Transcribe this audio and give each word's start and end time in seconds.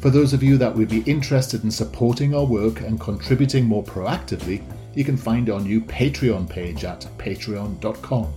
For 0.00 0.08
those 0.08 0.32
of 0.32 0.42
you 0.42 0.56
that 0.56 0.74
would 0.74 0.88
be 0.88 1.02
interested 1.02 1.62
in 1.62 1.70
supporting 1.70 2.34
our 2.34 2.46
work 2.46 2.80
and 2.80 2.98
contributing 2.98 3.66
more 3.66 3.84
proactively, 3.84 4.62
you 4.94 5.04
can 5.04 5.18
find 5.18 5.50
our 5.50 5.60
new 5.60 5.82
Patreon 5.82 6.48
page 6.48 6.84
at 6.84 7.06
patreon.com. 7.18 8.32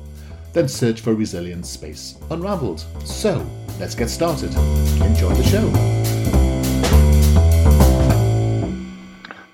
Then 0.52 0.68
search 0.68 1.00
for 1.00 1.14
Resilience 1.14 1.70
Space 1.70 2.18
Unraveled. 2.32 2.84
So, 3.06 3.50
let's 3.80 3.96
get 3.96 4.10
started. 4.10 4.54
Enjoy 5.02 5.34
the 5.34 5.44
show. 5.44 5.70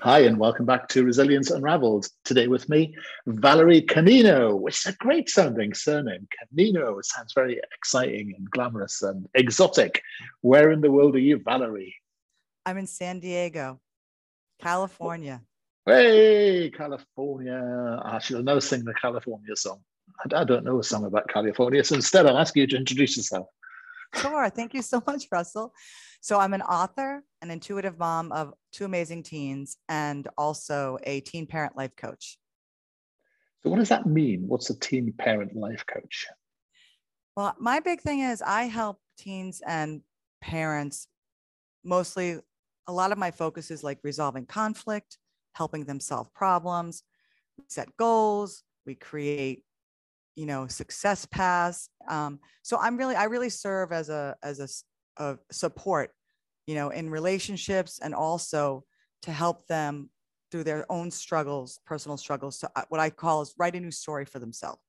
Hi, 0.00 0.20
and 0.20 0.36
welcome 0.36 0.66
back 0.66 0.88
to 0.88 1.04
Resilience 1.04 1.52
Unraveled. 1.52 2.08
Today 2.24 2.48
with 2.48 2.68
me, 2.68 2.92
Valerie 3.26 3.82
Canino, 3.82 4.66
is 4.68 4.84
a 4.84 4.94
great 4.94 5.28
sounding 5.28 5.74
surname. 5.74 6.26
Canino 6.36 7.04
sounds 7.04 7.34
very 7.34 7.60
exciting 7.72 8.34
and 8.36 8.50
glamorous 8.50 9.00
and 9.02 9.28
exotic. 9.34 10.02
Where 10.40 10.72
in 10.72 10.80
the 10.80 10.90
world 10.90 11.14
are 11.14 11.20
you, 11.20 11.38
Valerie? 11.38 11.94
I'm 12.70 12.78
in 12.78 12.86
San 12.86 13.18
Diego, 13.18 13.80
California. 14.62 15.42
Hey, 15.84 16.70
California. 16.70 17.98
I 18.00 18.20
should 18.20 18.44
know 18.44 18.60
sing 18.60 18.84
the 18.84 18.94
California 18.94 19.56
song. 19.56 19.80
I, 20.20 20.42
I 20.42 20.44
don't 20.44 20.62
know 20.62 20.78
a 20.78 20.84
song 20.84 21.04
about 21.04 21.28
California. 21.28 21.82
So 21.82 21.96
instead, 21.96 22.26
I'll 22.26 22.38
ask 22.38 22.54
you 22.54 22.68
to 22.68 22.76
introduce 22.76 23.16
yourself. 23.16 23.48
Sure. 24.14 24.48
Thank 24.50 24.72
you 24.72 24.82
so 24.82 25.02
much, 25.08 25.26
Russell. 25.32 25.74
So 26.20 26.38
I'm 26.38 26.54
an 26.54 26.62
author, 26.62 27.24
an 27.42 27.50
intuitive 27.50 27.98
mom 27.98 28.30
of 28.30 28.54
two 28.70 28.84
amazing 28.84 29.24
teens, 29.24 29.76
and 29.88 30.28
also 30.38 30.96
a 31.02 31.22
teen 31.22 31.48
parent 31.48 31.76
life 31.76 31.96
coach. 31.96 32.38
So 33.64 33.70
what 33.70 33.80
does 33.80 33.88
that 33.88 34.06
mean? 34.06 34.44
What's 34.46 34.70
a 34.70 34.78
teen 34.78 35.12
parent 35.18 35.56
life 35.56 35.84
coach? 35.92 36.28
Well, 37.36 37.52
my 37.58 37.80
big 37.80 38.00
thing 38.00 38.20
is 38.20 38.40
I 38.40 38.64
help 38.64 39.00
teens 39.18 39.60
and 39.66 40.02
parents 40.40 41.08
mostly 41.84 42.38
a 42.90 42.92
lot 42.92 43.12
of 43.12 43.18
my 43.18 43.30
focus 43.30 43.70
is 43.70 43.84
like 43.84 43.98
resolving 44.02 44.46
conflict, 44.46 45.16
helping 45.52 45.84
them 45.84 46.00
solve 46.00 46.32
problems, 46.34 47.04
set 47.68 47.88
goals, 47.96 48.64
we 48.86 48.94
create 48.94 49.62
you 50.36 50.46
know 50.46 50.66
success 50.66 51.26
paths 51.26 51.90
um, 52.08 52.38
so 52.62 52.78
i'm 52.80 52.96
really 52.96 53.14
i 53.14 53.24
really 53.24 53.50
serve 53.50 53.92
as 53.92 54.08
a 54.08 54.34
as 54.42 54.84
a, 55.18 55.22
a 55.22 55.38
support 55.50 56.12
you 56.66 56.74
know 56.74 56.90
in 56.90 57.10
relationships 57.10 58.00
and 58.02 58.14
also 58.14 58.84
to 59.22 59.32
help 59.32 59.66
them 59.66 60.08
through 60.50 60.64
their 60.64 60.90
own 60.90 61.10
struggles 61.10 61.80
personal 61.84 62.16
struggles 62.16 62.58
to 62.58 62.70
uh, 62.76 62.82
what 62.88 63.00
i 63.00 63.10
call 63.10 63.42
is 63.42 63.54
write 63.58 63.74
a 63.74 63.80
new 63.80 63.90
story 63.90 64.24
for 64.24 64.38
themselves 64.38 64.80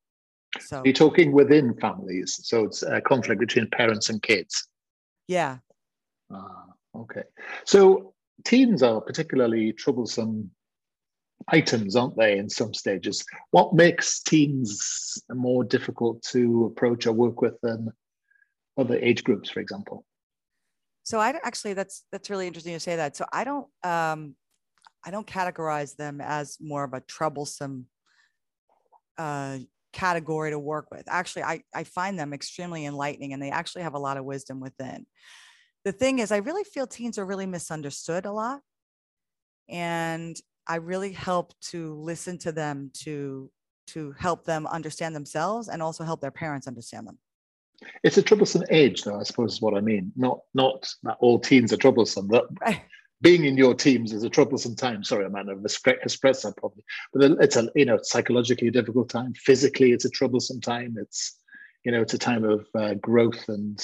so. 0.59 0.83
You're 0.83 0.93
talking 0.93 1.31
within 1.31 1.73
families 1.79 2.39
so 2.43 2.65
it's 2.65 2.83
a 2.83 3.01
conflict 3.01 3.39
between 3.39 3.67
parents 3.69 4.09
and 4.09 4.21
kids? 4.21 4.67
Yeah. 5.27 5.59
Ah, 6.29 6.65
okay 7.01 7.23
so 7.65 8.13
teens 8.43 8.81
are 8.83 9.01
particularly 9.01 9.73
troublesome 9.73 10.51
items, 11.47 11.95
aren't 11.95 12.17
they, 12.17 12.37
in 12.37 12.49
some 12.49 12.73
stages? 12.73 13.25
What 13.51 13.73
makes 13.73 14.21
teens 14.21 15.21
more 15.29 15.63
difficult 15.63 16.21
to 16.23 16.65
approach 16.65 17.07
or 17.07 17.13
work 17.13 17.41
with 17.41 17.59
than 17.61 17.89
other 18.77 18.97
age 18.97 19.23
groups, 19.23 19.49
for 19.49 19.59
example? 19.59 20.05
So 21.03 21.19
I 21.19 21.33
actually 21.43 21.73
that's 21.73 22.03
that's 22.11 22.29
really 22.29 22.47
interesting 22.47 22.73
to 22.73 22.79
say 22.79 22.95
that. 22.95 23.17
So 23.17 23.25
I 23.33 23.43
don't 23.43 23.67
um, 23.83 24.35
I 25.03 25.09
don't 25.09 25.25
categorize 25.25 25.95
them 25.95 26.21
as 26.21 26.57
more 26.61 26.83
of 26.83 26.93
a 26.93 27.01
troublesome 27.01 27.87
uh, 29.17 29.57
category 29.93 30.51
to 30.51 30.59
work 30.59 30.89
with. 30.91 31.03
Actually, 31.07 31.43
I, 31.43 31.63
I 31.73 31.83
find 31.85 32.19
them 32.19 32.33
extremely 32.33 32.85
enlightening 32.85 33.33
and 33.33 33.41
they 33.41 33.49
actually 33.49 33.81
have 33.81 33.95
a 33.95 33.99
lot 33.99 34.17
of 34.17 34.25
wisdom 34.25 34.59
within. 34.59 35.05
The 35.83 35.91
thing 35.91 36.19
is, 36.19 36.31
I 36.31 36.37
really 36.37 36.63
feel 36.63 36.85
teens 36.85 37.17
are 37.17 37.25
really 37.25 37.47
misunderstood 37.47 38.25
a 38.25 38.31
lot. 38.31 38.61
And 39.69 40.37
I 40.67 40.75
really 40.75 41.11
help 41.11 41.53
to 41.71 41.95
listen 41.95 42.37
to 42.39 42.51
them 42.51 42.91
to 43.03 43.49
to 43.87 44.13
help 44.17 44.45
them 44.45 44.67
understand 44.67 45.15
themselves 45.15 45.67
and 45.67 45.81
also 45.81 46.03
help 46.03 46.21
their 46.21 46.31
parents 46.31 46.67
understand 46.67 47.07
them. 47.07 47.17
It's 48.03 48.17
a 48.17 48.21
troublesome 48.21 48.63
age, 48.69 49.03
though. 49.03 49.19
I 49.19 49.23
suppose 49.23 49.53
is 49.53 49.61
what 49.61 49.75
I 49.75 49.81
mean. 49.81 50.11
Not 50.15 50.41
not 50.53 50.93
that 51.03 51.17
all 51.19 51.39
teens 51.39 51.73
are 51.73 51.77
troublesome. 51.77 52.27
That 52.27 52.43
right. 52.61 52.81
being 53.21 53.45
in 53.45 53.57
your 53.57 53.73
teams 53.73 54.13
is 54.13 54.23
a 54.23 54.29
troublesome 54.29 54.75
time. 54.75 55.03
Sorry, 55.03 55.25
I 55.25 55.29
might 55.29 55.47
have 55.47 55.65
expressed 55.65 56.43
that 56.43 56.57
probably, 56.57 56.83
but 57.13 57.31
it's 57.41 57.55
a 57.55 57.69
you 57.75 57.85
know 57.85 57.97
psychologically 58.01 58.67
a 58.67 58.71
difficult 58.71 59.09
time. 59.09 59.33
Physically, 59.33 59.91
it's 59.91 60.05
a 60.05 60.09
troublesome 60.09 60.61
time. 60.61 60.95
It's 60.99 61.37
you 61.83 61.91
know 61.91 62.01
it's 62.01 62.13
a 62.13 62.19
time 62.19 62.43
of 62.43 62.67
uh, 62.75 62.93
growth 62.95 63.45
and 63.47 63.83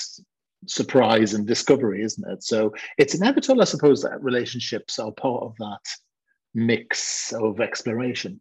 surprise 0.66 1.34
and 1.34 1.46
discovery, 1.46 2.02
isn't 2.02 2.30
it? 2.30 2.44
So 2.44 2.74
it's 2.98 3.16
inevitable, 3.16 3.62
I 3.62 3.66
suppose, 3.66 4.02
that 4.02 4.24
relationships 4.24 5.00
are 5.00 5.12
part 5.12 5.44
of 5.44 5.56
that 5.60 5.80
mix 6.54 7.32
of 7.34 7.62
exploration. 7.62 8.40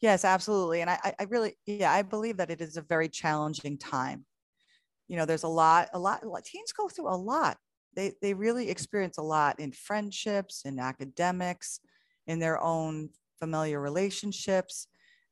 Yes, 0.00 0.24
absolutely. 0.24 0.82
And 0.82 0.90
I, 0.90 1.14
I 1.18 1.24
really, 1.24 1.56
yeah, 1.64 1.92
I 1.92 2.02
believe 2.02 2.36
that 2.36 2.50
it 2.50 2.60
is 2.60 2.76
a 2.76 2.82
very 2.82 3.08
challenging 3.08 3.78
time. 3.78 4.26
You 5.08 5.16
know, 5.16 5.24
there's 5.24 5.44
a 5.44 5.48
lot, 5.48 5.88
a 5.94 5.98
lot, 5.98 6.22
teens 6.44 6.72
go 6.72 6.88
through 6.88 7.08
a 7.08 7.16
lot. 7.16 7.56
They, 7.94 8.12
they 8.20 8.34
really 8.34 8.68
experience 8.68 9.16
a 9.16 9.22
lot 9.22 9.58
in 9.58 9.72
friendships, 9.72 10.62
in 10.64 10.78
academics, 10.78 11.80
in 12.26 12.40
their 12.40 12.62
own 12.62 13.08
familiar 13.38 13.80
relationships. 13.80 14.88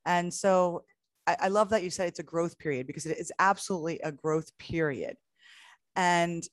And 0.07 0.33
so 0.33 0.85
I, 1.27 1.37
I 1.41 1.49
love 1.49 1.71
that 1.71 1.83
you 1.83 1.91
said 1.91 2.09
it's 2.09 2.21
a 2.21 2.25
growth 2.25 2.59
period 2.59 2.87
because 2.87 3.05
it 3.05 3.19
is 3.19 3.33
absolutely 3.39 3.99
a 4.01 4.13
growth 4.13 4.57
period. 4.59 5.17
And 5.97 6.47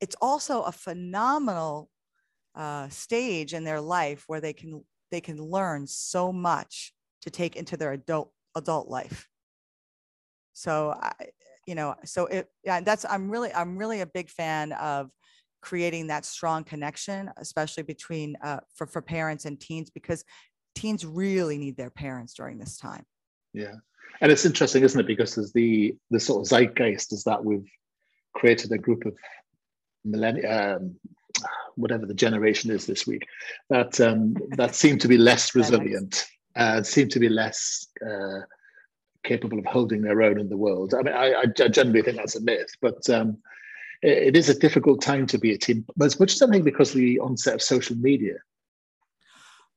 it's 0.00 0.16
also 0.20 0.62
a 0.62 0.72
phenomenal 0.72 1.90
uh, 2.54 2.88
stage 2.88 3.54
in 3.54 3.64
their 3.64 3.80
life 3.80 4.24
where 4.26 4.40
they 4.40 4.52
can 4.52 4.84
they 5.10 5.20
can 5.20 5.36
learn 5.36 5.86
so 5.86 6.32
much 6.32 6.92
to 7.22 7.30
take 7.30 7.56
into 7.56 7.76
their 7.76 7.92
adult 7.92 8.32
adult 8.54 8.88
life. 8.88 9.28
So 10.52 10.94
I, 11.00 11.12
you 11.66 11.74
know, 11.74 11.94
so 12.04 12.26
it 12.26 12.48
yeah, 12.64 12.80
that's 12.80 13.04
I'm 13.08 13.30
really 13.30 13.52
I'm 13.52 13.76
really 13.76 14.00
a 14.00 14.06
big 14.06 14.30
fan 14.30 14.72
of 14.72 15.10
creating 15.60 16.06
that 16.06 16.24
strong 16.24 16.64
connection, 16.64 17.30
especially 17.36 17.82
between 17.82 18.36
uh, 18.42 18.60
for 18.74 18.86
for 18.86 19.02
parents 19.02 19.44
and 19.44 19.60
teens 19.60 19.90
because 19.90 20.24
teens 20.74 21.04
really 21.04 21.58
need 21.58 21.76
their 21.76 21.90
parents 21.90 22.34
during 22.34 22.58
this 22.58 22.78
time. 22.78 23.04
Yeah, 23.52 23.74
and 24.20 24.30
it's 24.32 24.46
interesting, 24.46 24.82
isn't 24.82 25.00
it? 25.00 25.06
Because 25.06 25.34
there's 25.34 25.52
the 25.52 25.94
the 26.10 26.20
sort 26.20 26.40
of 26.40 26.48
zeitgeist 26.48 27.12
is 27.12 27.24
that 27.24 27.44
we've 27.44 27.68
created 28.36 28.70
a 28.72 28.78
group 28.78 29.04
of 29.06 29.14
millennial 30.04 30.52
um, 30.52 30.96
whatever 31.76 32.06
the 32.06 32.14
generation 32.14 32.70
is 32.70 32.86
this 32.86 33.06
week, 33.06 33.26
that 33.68 34.00
um, 34.00 34.34
that 34.56 34.74
seem 34.74 34.98
to 34.98 35.08
be 35.08 35.18
less 35.18 35.54
resilient, 35.54 36.26
uh, 36.56 36.82
seem 36.82 37.08
to 37.08 37.20
be 37.20 37.28
less 37.28 37.86
uh, 38.04 38.40
capable 39.24 39.58
of 39.58 39.66
holding 39.66 40.02
their 40.02 40.22
own 40.22 40.40
in 40.40 40.48
the 40.48 40.56
world. 40.56 40.94
I 40.94 41.02
mean, 41.02 41.14
I, 41.14 41.34
I 41.42 41.46
generally 41.68 42.02
think 42.02 42.16
that's 42.16 42.36
a 42.36 42.40
myth, 42.40 42.70
but 42.80 43.08
um, 43.10 43.38
it, 44.02 44.28
it 44.28 44.36
is 44.36 44.48
a 44.48 44.58
difficult 44.58 45.02
time 45.02 45.26
to 45.28 45.38
be 45.38 45.52
a 45.52 45.58
team. 45.58 45.84
But 45.96 46.06
as 46.06 46.18
much 46.18 46.32
as 46.34 46.42
I 46.42 46.50
think 46.50 46.64
because 46.64 46.90
of 46.90 47.00
the 47.00 47.20
onset 47.20 47.54
of 47.54 47.62
social 47.62 47.96
media. 47.96 48.36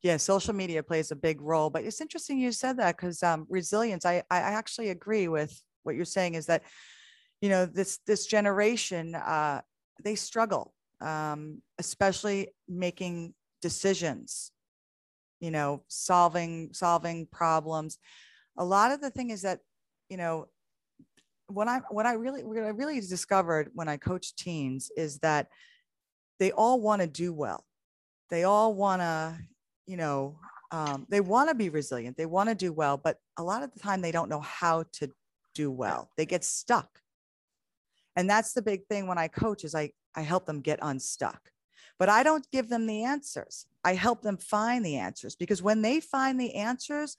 Yeah, 0.02 0.16
social 0.16 0.54
media 0.54 0.82
plays 0.82 1.12
a 1.12 1.16
big 1.16 1.42
role, 1.42 1.70
but 1.70 1.84
it's 1.84 2.00
interesting 2.00 2.40
you 2.40 2.54
said 2.54 2.78
that 2.78 2.96
because 2.96 3.22
um, 3.22 3.46
resilience. 3.50 4.06
I 4.06 4.24
I 4.32 4.40
actually 4.40 4.90
agree 4.90 5.28
with 5.28 5.62
what 5.84 5.96
you're 5.96 6.06
saying. 6.06 6.36
Is 6.36 6.46
that 6.46 6.64
you 7.42 7.50
know 7.50 7.66
this 7.66 8.00
this 8.06 8.26
generation 8.26 9.16
uh, 9.16 9.62
they 10.04 10.16
struggle 10.16 10.74
um, 11.02 11.62
especially 11.78 12.50
making 12.68 13.34
decisions 13.62 14.52
you 15.40 15.52
know 15.52 15.84
solving 15.88 16.70
solving 16.74 17.26
problems. 17.28 17.98
A 18.58 18.66
lot 18.66 18.92
of 18.92 19.02
the 19.02 19.10
thing 19.10 19.30
is 19.30 19.44
that 19.44 19.60
you 20.10 20.18
know 20.18 20.48
what 21.48 21.68
i 21.68 21.82
what 21.90 22.06
i 22.06 22.14
really 22.14 22.44
what 22.44 22.58
i 22.58 22.70
really 22.70 23.00
discovered 23.00 23.70
when 23.74 23.88
i 23.88 23.98
coach 23.98 24.36
teens 24.36 24.92
is 24.96 25.20
that 25.20 25.48
they 26.40 26.52
all 26.52 26.80
want 26.80 27.02
to 27.02 27.08
do 27.08 27.34
well. 27.34 27.66
They 28.30 28.44
all 28.44 28.74
want 28.74 29.02
to 29.02 29.38
you 29.88 29.98
know 29.98 30.38
um, 30.72 31.08
they 31.10 31.20
want 31.20 31.50
to 31.50 31.56
be 31.56 31.70
resilient. 31.70 32.16
They 32.16 32.28
want 32.28 32.50
to 32.50 32.56
do 32.56 32.74
well 32.74 32.98
but 32.98 33.18
a 33.38 33.44
lot 33.44 33.64
of 33.64 33.74
the 33.74 33.80
time 33.80 34.02
they 34.02 34.12
don't 34.12 34.30
know 34.30 34.42
how 34.42 34.86
to 34.94 35.10
do 35.56 35.72
well. 35.72 36.10
They 36.18 36.26
get 36.26 36.44
stuck 36.44 37.00
and 38.16 38.30
that's 38.30 38.54
the 38.54 38.62
big 38.62 38.86
thing 38.88 39.08
when 39.08 39.18
i 39.18 39.28
coach 39.28 39.64
is 39.64 39.76
i 39.76 39.92
i 40.16 40.22
help 40.22 40.46
them 40.46 40.62
get 40.62 40.80
unstuck 40.82 41.52
but 41.98 42.10
i 42.10 42.24
don't 42.24 42.50
give 42.52 42.70
them 42.70 42.88
the 42.88 43.04
answers 43.04 43.66
i 43.84 43.94
help 43.94 44.22
them 44.22 44.38
find 44.38 44.86
the 44.86 44.96
answers 44.96 45.36
because 45.36 45.62
when 45.62 45.82
they 45.82 46.00
find 46.00 46.40
the 46.40 46.56
answers 46.56 47.18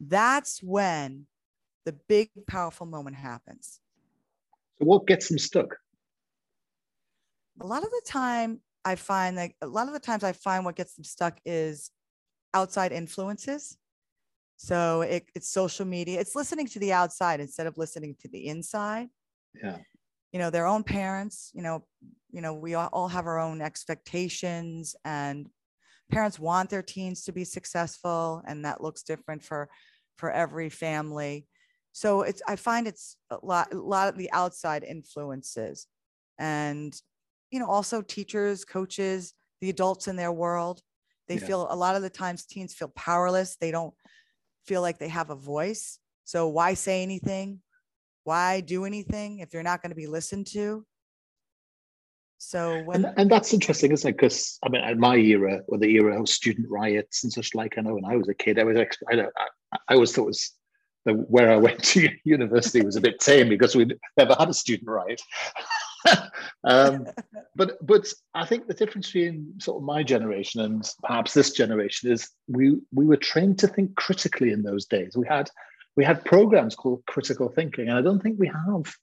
that's 0.00 0.60
when 0.62 1.26
the 1.84 1.92
big 2.08 2.30
powerful 2.46 2.86
moment 2.86 3.16
happens 3.16 3.80
so 4.78 4.84
what 4.84 5.06
gets 5.06 5.28
them 5.28 5.38
stuck 5.38 5.76
a 7.60 7.66
lot 7.66 7.82
of 7.82 7.90
the 7.90 8.02
time 8.06 8.60
i 8.84 8.94
find 8.94 9.38
that 9.38 9.52
a 9.60 9.66
lot 9.66 9.86
of 9.86 9.92
the 9.92 10.00
times 10.00 10.24
i 10.24 10.32
find 10.32 10.64
what 10.64 10.76
gets 10.76 10.94
them 10.94 11.04
stuck 11.04 11.38
is 11.44 11.90
outside 12.54 12.92
influences. 12.92 13.76
So 14.56 15.02
it, 15.02 15.24
it's 15.34 15.48
social 15.48 15.86
media. 15.86 16.20
It's 16.20 16.36
listening 16.36 16.68
to 16.68 16.78
the 16.78 16.92
outside 16.92 17.40
instead 17.40 17.66
of 17.66 17.78
listening 17.78 18.16
to 18.20 18.28
the 18.28 18.46
inside. 18.46 19.08
Yeah. 19.60 19.78
You 20.32 20.38
know, 20.38 20.50
their 20.50 20.66
own 20.66 20.82
parents. 20.82 21.50
You 21.54 21.62
know, 21.62 21.84
you 22.30 22.40
know, 22.40 22.54
we 22.54 22.74
all 22.74 23.08
have 23.08 23.26
our 23.26 23.38
own 23.38 23.60
expectations, 23.60 24.96
and 25.04 25.48
parents 26.10 26.38
want 26.38 26.70
their 26.70 26.82
teens 26.82 27.24
to 27.24 27.32
be 27.32 27.44
successful, 27.44 28.42
and 28.46 28.64
that 28.64 28.82
looks 28.82 29.02
different 29.02 29.42
for 29.42 29.68
for 30.16 30.30
every 30.30 30.70
family. 30.70 31.46
So 31.92 32.22
it's 32.22 32.42
I 32.48 32.56
find 32.56 32.86
it's 32.86 33.16
a 33.30 33.38
lot 33.42 33.72
a 33.72 33.78
lot 33.78 34.08
of 34.08 34.16
the 34.16 34.30
outside 34.32 34.84
influences, 34.84 35.86
and 36.38 36.94
you 37.50 37.58
know, 37.58 37.66
also 37.66 38.00
teachers, 38.00 38.64
coaches, 38.64 39.34
the 39.60 39.68
adults 39.68 40.08
in 40.08 40.16
their 40.16 40.32
world 40.32 40.82
they 41.28 41.38
yeah. 41.38 41.46
feel 41.46 41.66
a 41.70 41.76
lot 41.76 41.96
of 41.96 42.02
the 42.02 42.10
times 42.10 42.44
teens 42.44 42.74
feel 42.74 42.88
powerless. 42.88 43.56
They 43.56 43.70
don't 43.70 43.94
feel 44.66 44.82
like 44.82 44.98
they 44.98 45.08
have 45.08 45.30
a 45.30 45.34
voice. 45.36 45.98
So 46.24 46.48
why 46.48 46.74
say 46.74 47.02
anything? 47.02 47.60
Why 48.24 48.60
do 48.60 48.84
anything 48.84 49.38
if 49.38 49.52
you're 49.52 49.62
not 49.62 49.82
going 49.82 49.90
to 49.90 49.96
be 49.96 50.06
listened 50.06 50.46
to? 50.48 50.84
So 52.38 52.82
when 52.82 53.04
and, 53.04 53.14
and 53.18 53.30
that's 53.30 53.54
interesting, 53.54 53.92
isn't 53.92 54.08
it? 54.08 54.16
Because 54.16 54.58
I 54.64 54.68
mean, 54.68 54.82
at 54.82 54.98
my 54.98 55.16
era, 55.16 55.60
or 55.68 55.78
the 55.78 55.86
era 55.86 56.20
of 56.20 56.28
student 56.28 56.68
riots 56.68 57.22
and 57.22 57.32
such 57.32 57.54
like, 57.54 57.78
I 57.78 57.82
know 57.82 57.94
when 57.94 58.04
I 58.04 58.16
was 58.16 58.28
a 58.28 58.34
kid, 58.34 58.58
I 58.58 58.64
was 58.64 58.76
I, 58.76 59.14
I, 59.14 59.26
I 59.88 59.94
always 59.94 60.12
thought 60.12 60.24
it 60.24 60.26
was 60.26 60.52
the, 61.04 61.12
where 61.12 61.52
I 61.52 61.56
went 61.56 61.82
to 61.84 62.08
university 62.24 62.84
was 62.84 62.96
a 62.96 63.00
bit 63.00 63.20
tame 63.20 63.48
because 63.48 63.76
we'd 63.76 63.96
never 64.16 64.34
had 64.38 64.48
a 64.48 64.54
student 64.54 64.88
riot. 64.88 65.22
um, 66.64 67.06
but 67.56 67.84
but 67.84 68.12
I 68.34 68.44
think 68.44 68.66
the 68.66 68.74
difference 68.74 69.06
between 69.06 69.54
sort 69.60 69.80
of 69.80 69.84
my 69.84 70.02
generation 70.02 70.62
and 70.62 70.88
perhaps 71.04 71.34
this 71.34 71.52
generation 71.52 72.10
is 72.10 72.28
we 72.48 72.76
we 72.92 73.06
were 73.06 73.16
trained 73.16 73.58
to 73.60 73.68
think 73.68 73.94
critically 73.94 74.50
in 74.52 74.62
those 74.62 74.86
days. 74.86 75.16
We 75.16 75.26
had 75.28 75.48
we 75.96 76.04
had 76.04 76.24
programs 76.24 76.74
called 76.74 77.02
critical 77.06 77.48
thinking, 77.48 77.88
and 77.88 77.98
I 77.98 78.02
don't 78.02 78.22
think 78.22 78.38
we 78.38 78.48
have 78.48 78.94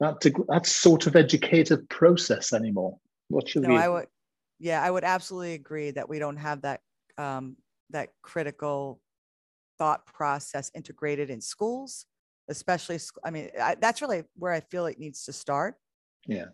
that 0.00 0.20
that 0.48 0.66
sort 0.66 1.06
of 1.06 1.16
educative 1.16 1.88
process 1.88 2.52
anymore. 2.52 2.98
What 3.28 3.48
should 3.48 3.62
no, 3.62 3.74
I 3.74 3.88
would, 3.88 4.06
yeah, 4.58 4.82
I 4.82 4.90
would 4.90 5.04
absolutely 5.04 5.54
agree 5.54 5.90
that 5.92 6.08
we 6.08 6.18
don't 6.18 6.36
have 6.36 6.62
that 6.62 6.80
um, 7.18 7.56
that 7.90 8.10
critical 8.22 9.00
thought 9.78 10.06
process 10.06 10.70
integrated 10.74 11.30
in 11.30 11.40
schools, 11.40 12.06
especially. 12.48 12.98
I 13.24 13.30
mean, 13.30 13.50
I, 13.60 13.74
that's 13.74 14.02
really 14.02 14.24
where 14.36 14.52
I 14.52 14.60
feel 14.60 14.86
it 14.86 14.98
needs 14.98 15.24
to 15.24 15.32
start 15.32 15.76
yeah. 16.26 16.46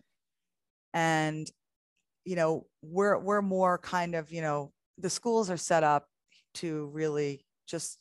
And, 0.95 1.51
you 2.25 2.37
know, 2.37 2.67
we're, 2.83 3.19
we're 3.19 3.43
more 3.43 3.79
kind 3.79 4.15
of, 4.15 4.31
you 4.31 4.43
know, 4.43 4.73
the 4.99 5.11
schools 5.11 5.51
are 5.51 5.57
set 5.57 5.83
up 5.83 6.07
to 6.55 6.87
really 6.93 7.45
just, 7.67 7.99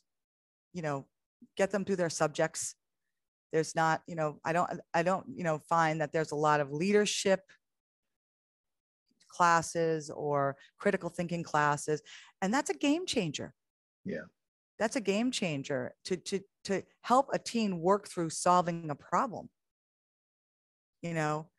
you 0.74 0.82
know, 0.82 1.06
get 1.56 1.70
them 1.70 1.84
through 1.84 1.96
their 1.96 2.10
subjects. 2.10 2.74
There's 3.52 3.74
not, 3.74 4.02
you 4.06 4.14
know, 4.14 4.38
I 4.44 4.52
don't, 4.52 4.80
I 4.94 5.02
don't, 5.02 5.26
you 5.34 5.44
know, 5.44 5.58
find 5.68 6.00
that 6.00 6.12
there's 6.12 6.32
a 6.32 6.36
lot 6.36 6.60
of 6.60 6.72
leadership 6.72 7.40
classes 9.28 10.10
or 10.10 10.56
critical 10.78 11.10
thinking 11.10 11.42
classes. 11.42 12.02
And 12.40 12.52
that's 12.52 12.70
a 12.70 12.74
game 12.74 13.06
changer. 13.06 13.52
Yeah. 14.04 14.26
That's 14.78 14.96
a 14.96 15.00
game 15.00 15.30
changer 15.30 15.94
to, 16.06 16.16
to, 16.16 16.40
to 16.64 16.82
help 17.02 17.28
a 17.32 17.38
teen 17.38 17.78
work 17.78 18.08
through 18.08 18.30
solving 18.30 18.90
a 18.90 18.94
problem. 18.94 19.48
You 21.02 21.14
know, 21.14 21.50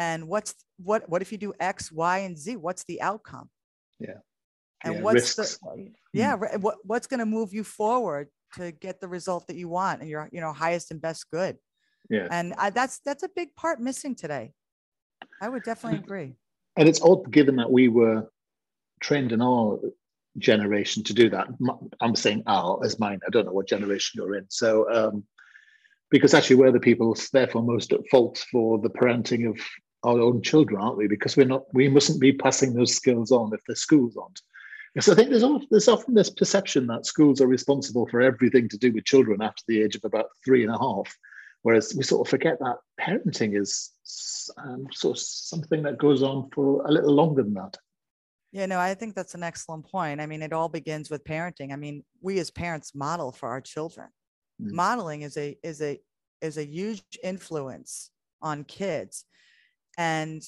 and 0.00 0.26
what's 0.26 0.54
what 0.82 1.08
what 1.10 1.20
if 1.20 1.30
you 1.30 1.38
do 1.38 1.52
x 1.60 1.92
y 1.92 2.18
and 2.20 2.36
z 2.36 2.56
what's 2.56 2.84
the 2.84 3.02
outcome 3.02 3.50
yeah 4.00 4.14
and 4.82 4.94
yeah, 4.94 5.00
what's 5.02 5.38
risks. 5.38 5.58
the 5.58 5.92
yeah 6.14 6.36
mm. 6.36 6.60
what, 6.60 6.76
what's 6.84 7.06
going 7.06 7.20
to 7.20 7.26
move 7.26 7.52
you 7.52 7.62
forward 7.62 8.28
to 8.56 8.72
get 8.72 9.00
the 9.00 9.08
result 9.08 9.46
that 9.46 9.56
you 9.56 9.68
want 9.68 10.00
and 10.00 10.10
your 10.10 10.28
you 10.32 10.40
know 10.40 10.52
highest 10.52 10.90
and 10.90 11.00
best 11.00 11.30
good. 11.30 11.56
Yeah 12.08 12.28
and 12.30 12.54
I, 12.58 12.70
that's 12.70 13.00
that's 13.04 13.22
a 13.22 13.28
big 13.34 13.54
part 13.56 13.80
missing 13.80 14.14
today. 14.14 14.52
I 15.40 15.48
would 15.48 15.62
definitely 15.62 16.00
agree. 16.00 16.34
and 16.76 16.88
it's 16.88 17.02
odd 17.02 17.30
given 17.30 17.56
that 17.56 17.70
we 17.70 17.88
were 17.88 18.30
trained 19.00 19.32
in 19.32 19.42
our 19.42 19.78
generation 20.38 21.02
to 21.04 21.14
do 21.14 21.28
that. 21.30 21.48
I'm 22.00 22.14
saying 22.14 22.44
our 22.46 22.84
as 22.84 22.98
mine. 22.98 23.20
I 23.26 23.30
don't 23.30 23.46
know 23.46 23.52
what 23.52 23.68
generation 23.68 24.18
you're 24.18 24.36
in. 24.36 24.46
So 24.48 24.90
um 24.92 25.24
because 26.10 26.34
actually 26.34 26.56
we're 26.56 26.72
the 26.72 26.80
people 26.80 27.16
therefore 27.32 27.62
most 27.62 27.92
at 27.92 28.06
fault 28.10 28.44
for 28.50 28.78
the 28.78 28.90
parenting 28.90 29.48
of 29.48 29.58
our 30.02 30.20
own 30.20 30.42
children, 30.42 30.80
aren't 30.80 30.96
we? 30.96 31.06
Because 31.06 31.36
we're 31.36 31.46
not, 31.46 31.64
we 31.72 31.88
mustn't 31.88 32.20
be 32.20 32.32
passing 32.32 32.74
those 32.74 32.94
skills 32.94 33.30
on 33.30 33.52
if 33.52 33.60
the 33.66 33.76
schools 33.76 34.16
aren't. 34.16 34.40
Because 34.94 35.08
I 35.08 35.14
think 35.14 35.30
there's 35.30 35.44
often, 35.44 35.68
there's 35.70 35.88
often 35.88 36.14
this 36.14 36.30
perception 36.30 36.86
that 36.88 37.06
schools 37.06 37.40
are 37.40 37.46
responsible 37.46 38.08
for 38.08 38.20
everything 38.20 38.68
to 38.68 38.78
do 38.78 38.92
with 38.92 39.04
children 39.04 39.40
after 39.40 39.62
the 39.68 39.82
age 39.82 39.94
of 39.94 40.04
about 40.04 40.26
three 40.44 40.64
and 40.64 40.74
a 40.74 40.78
half, 40.78 41.16
whereas 41.62 41.94
we 41.96 42.02
sort 42.02 42.26
of 42.26 42.30
forget 42.30 42.58
that 42.58 42.76
parenting 43.00 43.60
is 43.60 43.92
um, 44.58 44.86
sort 44.92 45.16
of 45.16 45.22
something 45.22 45.82
that 45.84 45.98
goes 45.98 46.22
on 46.22 46.50
for 46.52 46.84
a 46.86 46.90
little 46.90 47.14
longer 47.14 47.42
than 47.42 47.54
that. 47.54 47.76
Yeah, 48.52 48.66
no, 48.66 48.80
I 48.80 48.94
think 48.94 49.14
that's 49.14 49.36
an 49.36 49.44
excellent 49.44 49.86
point. 49.86 50.20
I 50.20 50.26
mean, 50.26 50.42
it 50.42 50.52
all 50.52 50.68
begins 50.68 51.08
with 51.08 51.22
parenting. 51.22 51.72
I 51.72 51.76
mean, 51.76 52.02
we 52.20 52.40
as 52.40 52.50
parents 52.50 52.92
model 52.94 53.30
for 53.30 53.48
our 53.48 53.60
children. 53.60 54.08
Mm. 54.60 54.72
Modeling 54.72 55.22
is 55.22 55.36
a 55.36 55.56
is 55.62 55.80
a 55.80 56.00
is 56.40 56.58
a 56.58 56.66
huge 56.66 57.02
influence 57.22 58.10
on 58.42 58.64
kids 58.64 59.24
and 59.98 60.42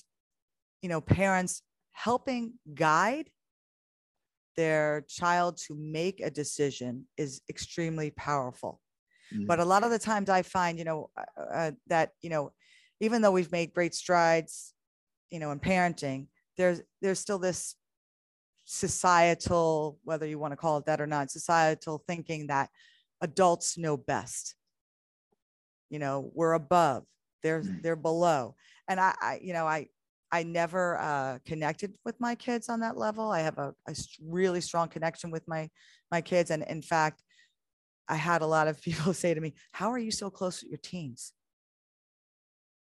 you 0.81 0.89
know 0.89 1.01
parents 1.01 1.63
helping 1.93 2.55
guide 2.75 3.29
their 4.57 5.05
child 5.09 5.57
to 5.57 5.75
make 5.75 6.21
a 6.21 6.31
decision 6.31 7.07
is 7.17 7.41
extremely 7.49 8.11
powerful 8.11 8.81
mm-hmm. 9.33 9.47
but 9.47 9.61
a 9.61 9.65
lot 9.65 9.85
of 9.85 9.91
the 9.91 9.99
times 9.99 10.29
i 10.29 10.43
find 10.43 10.79
you 10.79 10.85
know 10.85 11.11
uh, 11.17 11.55
uh, 11.55 11.71
that 11.87 12.11
you 12.23 12.31
know 12.31 12.53
even 13.01 13.23
though 13.23 13.31
we've 13.31 13.53
made 13.53 13.73
great 13.73 13.95
strides 13.95 14.75
you 15.31 15.39
know 15.39 15.51
in 15.51 15.59
parenting 15.59 16.27
there's 16.57 16.81
there's 17.01 17.19
still 17.19 17.39
this 17.39 17.77
societal 18.65 19.99
whether 20.05 20.27
you 20.27 20.39
want 20.39 20.53
to 20.53 20.57
call 20.57 20.79
it 20.79 20.87
that 20.87 21.01
or 21.01 21.07
not 21.07 21.31
societal 21.31 22.03
thinking 22.07 22.47
that 22.47 22.71
adults 23.21 23.77
know 23.77 23.97
best 23.97 24.55
you 25.91 25.99
know 25.99 26.31
we're 26.35 26.53
above 26.53 27.05
they're 27.43 27.61
mm-hmm. 27.61 27.81
they're 27.83 27.97
below 27.97 28.55
and 28.89 29.01
I, 29.01 29.15
I 29.21 29.41
you 29.43 29.53
know, 29.53 29.67
I, 29.67 29.89
I 30.33 30.43
never 30.45 30.99
uh, 30.99 31.39
connected 31.45 31.93
with 32.05 32.19
my 32.19 32.35
kids 32.35 32.71
on 32.71 32.81
that 32.81 32.97
level. 32.97 33.31
I 33.31 33.41
have 33.41 33.59
a, 33.59 33.75
a 33.87 33.95
really 34.27 34.63
strong 34.63 34.89
connection 34.89 35.31
with 35.31 35.47
my 35.47 35.71
my 36.11 36.23
kids, 36.23 36.51
and 36.51 36.63
in 36.65 36.83
fact, 36.83 37.23
I 38.09 38.17
had 38.17 38.43
a 38.43 38.47
lot 38.47 38.69
of 38.69 38.81
people 38.83 39.15
say 39.15 39.35
to 39.35 39.41
me, 39.41 39.55
"How 39.73 39.91
are 39.93 39.99
you 39.99 40.11
so 40.11 40.31
close 40.31 40.63
with 40.63 40.71
your 40.71 40.81
teens?" 40.83 41.33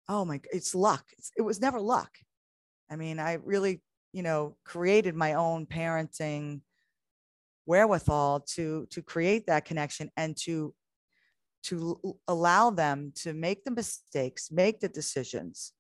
Oh 0.09 0.25
my, 0.25 0.41
it's 0.53 0.75
luck. 0.75 1.05
It's, 1.19 1.33
it 1.37 1.43
was 1.43 1.61
never 1.61 1.81
luck. 1.81 2.19
I 2.91 2.97
mean, 2.97 3.19
I 3.21 3.35
really, 3.35 3.83
you 4.13 4.23
know, 4.23 4.57
created 4.65 5.15
my 5.15 5.35
own 5.35 5.67
parenting 5.67 6.63
wherewithal 7.67 8.41
to 8.41 8.87
to 8.91 9.03
create 9.03 9.47
that 9.47 9.65
connection 9.65 10.11
and 10.17 10.37
to 10.37 10.75
to 11.65 12.01
allow 12.29 12.71
them 12.71 13.13
to 13.17 13.35
make 13.35 13.65
the 13.65 13.71
mistakes, 13.71 14.51
make 14.51 14.81
the 14.81 14.89
decisions, 14.89 15.73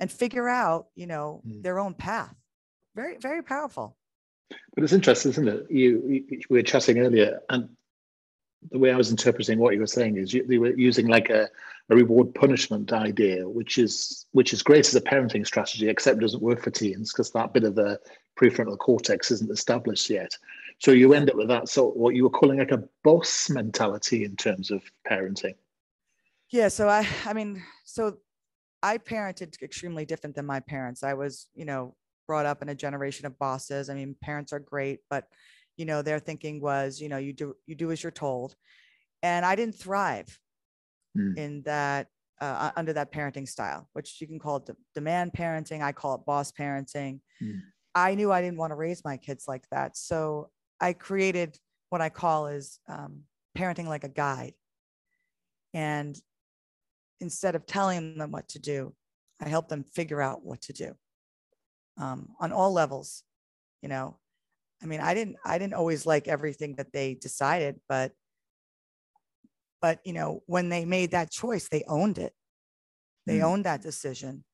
and 0.00 0.10
figure 0.10 0.48
out, 0.48 0.88
you 0.94 1.06
know, 1.06 1.42
mm. 1.46 1.62
their 1.62 1.78
own 1.78 1.94
path. 1.94 2.34
Very, 2.94 3.16
very 3.18 3.42
powerful. 3.42 3.96
But 4.74 4.84
it's 4.84 4.92
interesting, 4.92 5.30
isn't 5.32 5.48
it? 5.48 5.66
You, 5.70 6.02
you, 6.08 6.40
we 6.50 6.58
were 6.58 6.62
chatting 6.62 6.98
earlier, 6.98 7.40
and 7.48 7.68
the 8.70 8.78
way 8.78 8.92
I 8.92 8.96
was 8.96 9.10
interpreting 9.10 9.58
what 9.58 9.74
you 9.74 9.80
were 9.80 9.86
saying 9.86 10.16
is 10.16 10.32
you, 10.32 10.46
they 10.46 10.58
were 10.58 10.74
using 10.74 11.08
like 11.08 11.30
a, 11.30 11.48
a 11.90 11.96
reward 11.96 12.34
punishment 12.34 12.92
idea, 12.92 13.48
which 13.48 13.78
is 13.78 14.26
which 14.32 14.52
is 14.52 14.62
great 14.62 14.86
as 14.86 14.94
a 14.94 15.00
parenting 15.00 15.46
strategy, 15.46 15.88
except 15.88 16.20
doesn't 16.20 16.42
work 16.42 16.62
for 16.62 16.70
teens 16.70 17.12
because 17.12 17.30
that 17.32 17.52
bit 17.52 17.64
of 17.64 17.74
the 17.74 17.98
prefrontal 18.38 18.78
cortex 18.78 19.30
isn't 19.30 19.50
established 19.50 20.10
yet. 20.10 20.32
So 20.78 20.90
you 20.90 21.14
end 21.14 21.30
up 21.30 21.36
with 21.36 21.48
that 21.48 21.68
sort 21.68 21.94
of 21.94 22.00
what 22.00 22.14
you 22.14 22.24
were 22.24 22.30
calling 22.30 22.58
like 22.58 22.72
a 22.72 22.84
boss 23.02 23.48
mentality 23.48 24.24
in 24.24 24.36
terms 24.36 24.70
of 24.70 24.82
parenting. 25.10 25.54
Yeah. 26.50 26.68
So 26.68 26.88
I 26.88 27.06
I 27.24 27.32
mean, 27.32 27.62
so 27.84 28.18
I 28.82 28.98
parented 28.98 29.60
extremely 29.62 30.04
different 30.04 30.36
than 30.36 30.46
my 30.46 30.60
parents. 30.60 31.02
I 31.02 31.14
was, 31.14 31.48
you 31.54 31.64
know, 31.64 31.94
brought 32.26 32.46
up 32.46 32.62
in 32.62 32.68
a 32.68 32.74
generation 32.74 33.26
of 33.26 33.38
bosses. 33.38 33.88
I 33.88 33.94
mean, 33.94 34.16
parents 34.22 34.52
are 34.52 34.60
great, 34.60 35.00
but 35.10 35.24
you 35.76 35.84
know, 35.84 36.02
their 36.02 36.18
thinking 36.18 36.60
was, 36.60 37.00
you 37.00 37.08
know, 37.08 37.18
you 37.18 37.32
do 37.32 37.54
you 37.66 37.74
do 37.74 37.90
as 37.90 38.02
you're 38.02 38.10
told. 38.10 38.54
And 39.22 39.44
I 39.44 39.54
didn't 39.56 39.74
thrive 39.74 40.38
mm. 41.16 41.36
in 41.36 41.62
that 41.62 42.08
uh, 42.40 42.70
under 42.76 42.92
that 42.92 43.12
parenting 43.12 43.48
style, 43.48 43.88
which 43.92 44.20
you 44.20 44.26
can 44.26 44.38
call 44.38 44.56
it 44.56 44.66
de- 44.66 44.76
demand 44.94 45.32
parenting. 45.32 45.82
I 45.82 45.92
call 45.92 46.14
it 46.14 46.26
boss 46.26 46.52
parenting. 46.52 47.20
Mm. 47.42 47.60
I 47.94 48.14
knew 48.14 48.30
I 48.30 48.42
didn't 48.42 48.58
want 48.58 48.72
to 48.72 48.76
raise 48.76 49.04
my 49.04 49.16
kids 49.16 49.44
like 49.48 49.64
that. 49.70 49.96
So 49.96 50.50
I 50.80 50.92
created 50.92 51.58
what 51.88 52.00
I 52.00 52.10
call 52.10 52.48
is 52.48 52.78
um, 52.88 53.22
parenting 53.56 53.86
like 53.86 54.04
a 54.04 54.08
guide. 54.08 54.52
And 55.72 56.18
instead 57.20 57.54
of 57.54 57.66
telling 57.66 58.18
them 58.18 58.30
what 58.30 58.48
to 58.50 58.58
do, 58.58 58.94
I 59.40 59.48
help 59.48 59.68
them 59.68 59.84
figure 59.84 60.20
out 60.20 60.44
what 60.44 60.62
to 60.62 60.72
do 60.72 60.94
um, 61.98 62.30
on 62.40 62.52
all 62.52 62.72
levels. 62.72 63.22
You 63.82 63.88
know, 63.88 64.18
I 64.82 64.86
mean, 64.86 65.00
I 65.00 65.14
didn't, 65.14 65.36
I 65.44 65.58
didn't 65.58 65.74
always 65.74 66.06
like 66.06 66.28
everything 66.28 66.76
that 66.76 66.92
they 66.92 67.14
decided, 67.14 67.80
but, 67.88 68.12
but 69.80 70.00
you 70.04 70.12
know, 70.12 70.42
when 70.46 70.68
they 70.68 70.84
made 70.84 71.12
that 71.12 71.30
choice, 71.30 71.68
they 71.68 71.84
owned 71.86 72.18
it. 72.18 72.32
They 73.26 73.38
mm. 73.38 73.42
owned 73.42 73.64
that 73.64 73.82
decision, 73.82 74.44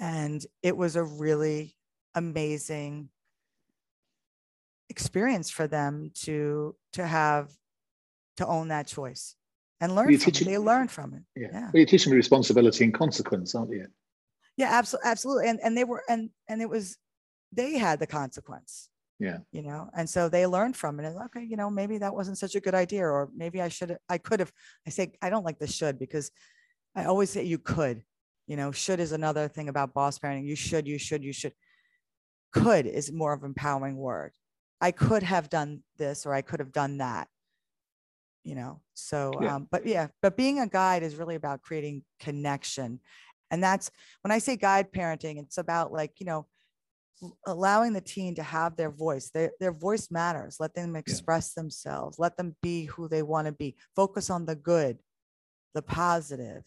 and 0.00 0.44
it 0.62 0.76
was 0.76 0.96
a 0.96 1.04
really 1.04 1.76
amazing 2.14 3.10
experience 4.88 5.50
for 5.50 5.66
them 5.66 6.10
to 6.14 6.74
to 6.92 7.06
have 7.06 7.50
to 8.36 8.46
own 8.46 8.68
that 8.68 8.86
choice 8.86 9.36
and 9.80 9.94
learn 9.94 10.06
from 10.06 10.18
teaching, 10.18 10.48
it. 10.48 10.50
They 10.50 10.58
learn 10.58 10.88
from 10.88 11.14
it. 11.14 11.22
Yeah. 11.40 11.48
yeah. 11.52 11.60
Well, 11.60 11.72
you're 11.74 11.86
teaching 11.86 12.12
responsibility 12.12 12.84
and 12.84 12.94
consequence, 12.94 13.54
aren't 13.54 13.70
you? 13.70 13.86
Yeah, 14.56 14.68
absolutely, 14.70 15.10
absolutely. 15.10 15.48
And 15.48 15.60
and 15.62 15.76
they 15.76 15.84
were 15.84 16.02
and 16.08 16.30
and 16.48 16.62
it 16.62 16.68
was 16.68 16.96
they 17.52 17.78
had 17.78 17.98
the 17.98 18.06
consequence. 18.06 18.88
Yeah. 19.18 19.38
You 19.52 19.62
know, 19.62 19.90
and 19.96 20.08
so 20.08 20.28
they 20.28 20.46
learned 20.46 20.76
from 20.76 20.98
it. 21.00 21.06
And 21.06 21.16
okay, 21.24 21.44
you 21.44 21.56
know, 21.56 21.70
maybe 21.70 21.98
that 21.98 22.14
wasn't 22.14 22.38
such 22.38 22.54
a 22.54 22.60
good 22.60 22.74
idea, 22.74 23.04
or 23.04 23.30
maybe 23.34 23.60
I 23.60 23.68
should 23.68 23.96
I 24.08 24.18
could 24.18 24.40
have. 24.40 24.52
I 24.86 24.90
say 24.90 25.12
I 25.22 25.30
don't 25.30 25.44
like 25.44 25.58
the 25.58 25.66
should 25.66 25.98
because 25.98 26.30
I 26.94 27.04
always 27.04 27.30
say 27.30 27.44
you 27.44 27.58
could. 27.58 28.02
You 28.46 28.56
know, 28.56 28.72
should 28.72 29.00
is 29.00 29.12
another 29.12 29.48
thing 29.48 29.68
about 29.68 29.94
boss 29.94 30.18
parenting. 30.18 30.46
You 30.46 30.56
should, 30.56 30.86
you 30.86 30.98
should, 30.98 31.24
you 31.24 31.32
should. 31.32 31.54
Could 32.52 32.86
is 32.86 33.10
more 33.10 33.32
of 33.32 33.42
an 33.42 33.48
empowering 33.48 33.96
word. 33.96 34.32
I 34.80 34.90
could 34.90 35.22
have 35.22 35.48
done 35.48 35.82
this 35.96 36.26
or 36.26 36.34
I 36.34 36.42
could 36.42 36.60
have 36.60 36.72
done 36.72 36.98
that 36.98 37.28
you 38.44 38.54
know 38.54 38.80
so 38.94 39.32
yeah. 39.40 39.56
um 39.56 39.68
but 39.70 39.86
yeah 39.86 40.06
but 40.22 40.36
being 40.36 40.60
a 40.60 40.66
guide 40.66 41.02
is 41.02 41.16
really 41.16 41.34
about 41.34 41.62
creating 41.62 42.02
connection. 42.20 43.00
And 43.50 43.62
that's 43.62 43.90
when 44.22 44.32
i 44.32 44.38
say 44.38 44.56
guide 44.56 44.92
parenting 44.92 45.38
it's 45.38 45.58
about 45.58 45.92
like 45.92 46.12
you 46.18 46.26
know 46.26 46.46
allowing 47.46 47.92
the 47.92 48.00
teen 48.00 48.34
to 48.34 48.42
have 48.42 48.76
their 48.76 48.90
voice. 48.90 49.30
Their, 49.30 49.52
their 49.60 49.72
voice 49.72 50.10
matters. 50.10 50.56
Let 50.58 50.74
them 50.74 50.96
express 50.96 51.52
yeah. 51.56 51.62
themselves. 51.62 52.18
Let 52.18 52.36
them 52.36 52.56
be 52.62 52.86
who 52.86 53.08
they 53.08 53.22
want 53.22 53.46
to 53.46 53.52
be. 53.52 53.76
Focus 53.94 54.30
on 54.30 54.46
the 54.46 54.56
good 54.56 54.98
the 55.74 55.82
positive 55.82 56.62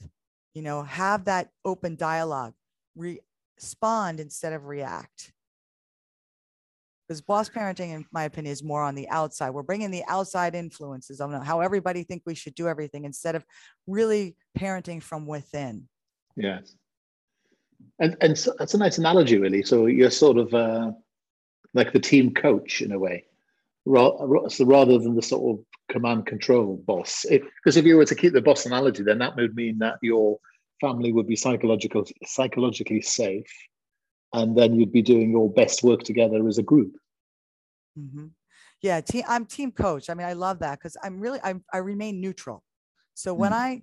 you 0.53 0.61
know 0.61 0.83
have 0.83 1.25
that 1.25 1.49
open 1.63 1.95
dialogue. 1.95 2.53
Respond 2.95 4.19
instead 4.19 4.53
of 4.53 4.65
react 4.65 5.31
because 7.07 7.21
boss 7.21 7.49
parenting 7.49 7.93
in 7.93 8.05
my 8.11 8.23
opinion 8.23 8.51
is 8.51 8.63
more 8.63 8.83
on 8.83 8.95
the 8.95 9.07
outside. 9.09 9.51
We're 9.51 9.63
bringing 9.63 9.91
the 9.91 10.03
outside 10.07 10.55
influences 10.55 11.21
on 11.21 11.31
how 11.43 11.61
everybody 11.61 12.03
think 12.03 12.23
we 12.25 12.35
should 12.35 12.55
do 12.55 12.67
everything 12.67 13.05
instead 13.05 13.35
of 13.35 13.45
really 13.85 14.35
parenting 14.57 15.01
from 15.01 15.25
within. 15.25 15.87
Yes. 16.35 16.75
And 17.99 18.17
and 18.21 18.37
so 18.37 18.53
that's 18.57 18.73
a 18.73 18.77
nice 18.77 18.97
analogy 18.97 19.37
really. 19.37 19.63
So 19.63 19.85
you're 19.85 20.11
sort 20.11 20.37
of 20.37 20.53
uh, 20.53 20.91
like 21.73 21.93
the 21.93 21.99
team 21.99 22.33
coach 22.33 22.81
in 22.81 22.91
a 22.91 22.99
way 22.99 23.25
rather 23.85 24.99
than 24.99 25.15
the 25.15 25.21
sort 25.21 25.57
of 25.57 25.65
command 25.89 26.25
control 26.25 26.75
boss. 26.85 27.25
Because 27.29 27.77
if, 27.77 27.77
if 27.77 27.85
you 27.85 27.95
were 27.95 28.05
to 28.05 28.15
keep 28.15 28.33
the 28.33 28.41
boss 28.41 28.65
analogy 28.65 29.03
then 29.03 29.19
that 29.19 29.35
would 29.37 29.55
mean 29.55 29.77
that 29.79 29.97
your 30.01 30.37
family 30.81 31.13
would 31.13 31.27
be 31.27 31.35
psychological 31.35 32.05
psychologically 32.25 33.01
safe 33.01 33.49
and 34.33 34.57
then 34.57 34.75
you'd 34.75 34.91
be 34.91 35.01
doing 35.01 35.31
your 35.31 35.49
best 35.49 35.83
work 35.83 36.03
together 36.03 36.47
as 36.47 36.57
a 36.57 36.63
group. 36.63 36.95
Mm-hmm. 37.97 38.27
Yeah, 38.81 39.01
team, 39.01 39.23
I'm 39.27 39.45
team 39.45 39.71
coach. 39.71 40.09
I 40.09 40.13
mean, 40.13 40.27
I 40.27 40.33
love 40.33 40.59
that 40.59 40.79
because 40.79 40.97
I'm 41.03 41.19
really 41.19 41.39
I, 41.43 41.55
I 41.73 41.77
remain 41.79 42.21
neutral. 42.21 42.63
So 43.15 43.33
when 43.33 43.51
mm. 43.51 43.55
I, 43.55 43.81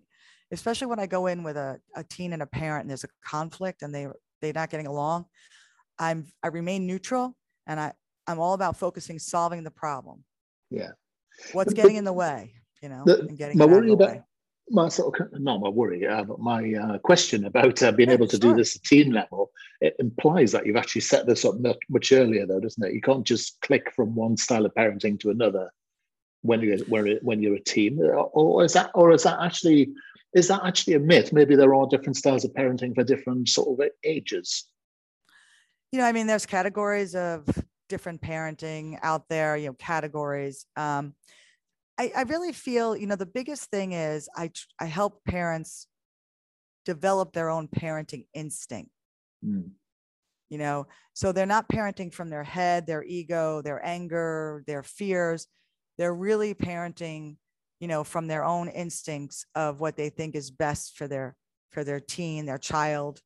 especially 0.52 0.86
when 0.86 1.00
I 1.00 1.06
go 1.06 1.26
in 1.26 1.42
with 1.42 1.56
a, 1.56 1.80
a 1.96 2.04
teen 2.04 2.32
and 2.32 2.42
a 2.42 2.46
parent 2.46 2.82
and 2.82 2.90
there's 2.90 3.04
a 3.04 3.08
conflict 3.26 3.82
and 3.82 3.92
they 3.94 4.06
they're 4.40 4.52
not 4.52 4.70
getting 4.70 4.86
along, 4.86 5.26
I'm 5.98 6.26
I 6.42 6.48
remain 6.48 6.86
neutral 6.86 7.36
and 7.66 7.80
I 7.80 7.92
I'm 8.26 8.38
all 8.38 8.54
about 8.54 8.76
focusing 8.76 9.18
solving 9.18 9.64
the 9.64 9.70
problem. 9.70 10.22
Yeah. 10.70 10.92
What's 11.52 11.74
getting 11.74 11.96
in 11.96 12.04
the 12.04 12.12
way, 12.12 12.52
you 12.80 12.88
know, 12.88 13.02
the, 13.04 13.20
and 13.20 13.36
getting 13.36 13.58
my 13.58 13.66
worry 13.66 13.90
about, 13.90 14.10
way 14.10 14.22
my 14.70 14.88
sort 14.88 15.20
of 15.20 15.40
not 15.40 15.60
my 15.60 15.68
worry, 15.68 16.06
uh, 16.06 16.24
but 16.24 16.40
my 16.40 16.72
uh, 16.74 16.98
question 16.98 17.44
about 17.44 17.82
uh, 17.82 17.92
being 17.92 18.08
yeah, 18.08 18.14
able 18.14 18.26
to 18.26 18.38
sure. 18.40 18.52
do 18.52 18.56
this 18.56 18.76
at 18.76 18.82
team 18.82 19.12
level, 19.12 19.50
it 19.84 19.96
implies 19.98 20.50
that 20.52 20.64
you've 20.64 20.76
actually 20.76 21.02
set 21.02 21.26
this 21.26 21.44
up 21.44 21.56
much 21.88 22.12
earlier, 22.12 22.46
though, 22.46 22.60
doesn't 22.60 22.82
it? 22.82 22.94
You 22.94 23.02
can't 23.02 23.24
just 23.24 23.60
click 23.60 23.92
from 23.94 24.14
one 24.14 24.36
style 24.36 24.64
of 24.64 24.74
parenting 24.74 25.20
to 25.20 25.30
another 25.30 25.70
when 26.42 26.60
you're 26.60 26.78
when 27.22 27.42
you're 27.42 27.56
a 27.56 27.60
team, 27.60 28.00
or 28.00 28.64
is 28.64 28.72
that 28.72 28.90
or 28.94 29.12
is 29.12 29.24
that 29.24 29.38
actually 29.40 29.92
is 30.32 30.48
that 30.48 30.62
actually 30.64 30.94
a 30.94 31.00
myth? 31.00 31.32
Maybe 31.32 31.54
there 31.54 31.74
are 31.74 31.86
different 31.86 32.16
styles 32.16 32.44
of 32.44 32.52
parenting 32.52 32.94
for 32.94 33.04
different 33.04 33.48
sort 33.48 33.78
of 33.78 33.88
ages. 34.04 34.64
You 35.92 35.98
know, 36.00 36.06
I 36.06 36.12
mean, 36.12 36.26
there's 36.26 36.46
categories 36.46 37.14
of 37.14 37.46
different 37.88 38.22
parenting 38.22 38.98
out 39.02 39.28
there. 39.28 39.56
You 39.56 39.68
know, 39.68 39.74
categories. 39.74 40.66
Um, 40.76 41.14
I, 41.98 42.10
I 42.16 42.22
really 42.22 42.52
feel, 42.52 42.96
you 42.96 43.06
know, 43.06 43.16
the 43.16 43.26
biggest 43.26 43.70
thing 43.70 43.92
is 43.92 44.28
I, 44.36 44.50
I 44.80 44.86
help 44.86 45.24
parents 45.24 45.86
develop 46.84 47.32
their 47.32 47.50
own 47.50 47.68
parenting 47.68 48.26
instinct. 48.34 48.90
Mm. 49.44 49.70
You 50.50 50.58
know, 50.58 50.86
so 51.14 51.32
they're 51.32 51.46
not 51.46 51.68
parenting 51.68 52.12
from 52.12 52.30
their 52.30 52.44
head, 52.44 52.86
their 52.86 53.02
ego, 53.02 53.62
their 53.62 53.84
anger, 53.84 54.62
their 54.66 54.82
fears. 54.82 55.46
They're 55.98 56.14
really 56.14 56.54
parenting, 56.54 57.36
you 57.80 57.88
know, 57.88 58.04
from 58.04 58.26
their 58.26 58.44
own 58.44 58.68
instincts 58.68 59.46
of 59.54 59.80
what 59.80 59.96
they 59.96 60.10
think 60.10 60.34
is 60.34 60.50
best 60.50 60.96
for 60.96 61.08
their 61.08 61.36
for 61.70 61.82
their 61.82 62.00
teen, 62.00 62.46
their 62.46 62.58
child. 62.58 63.20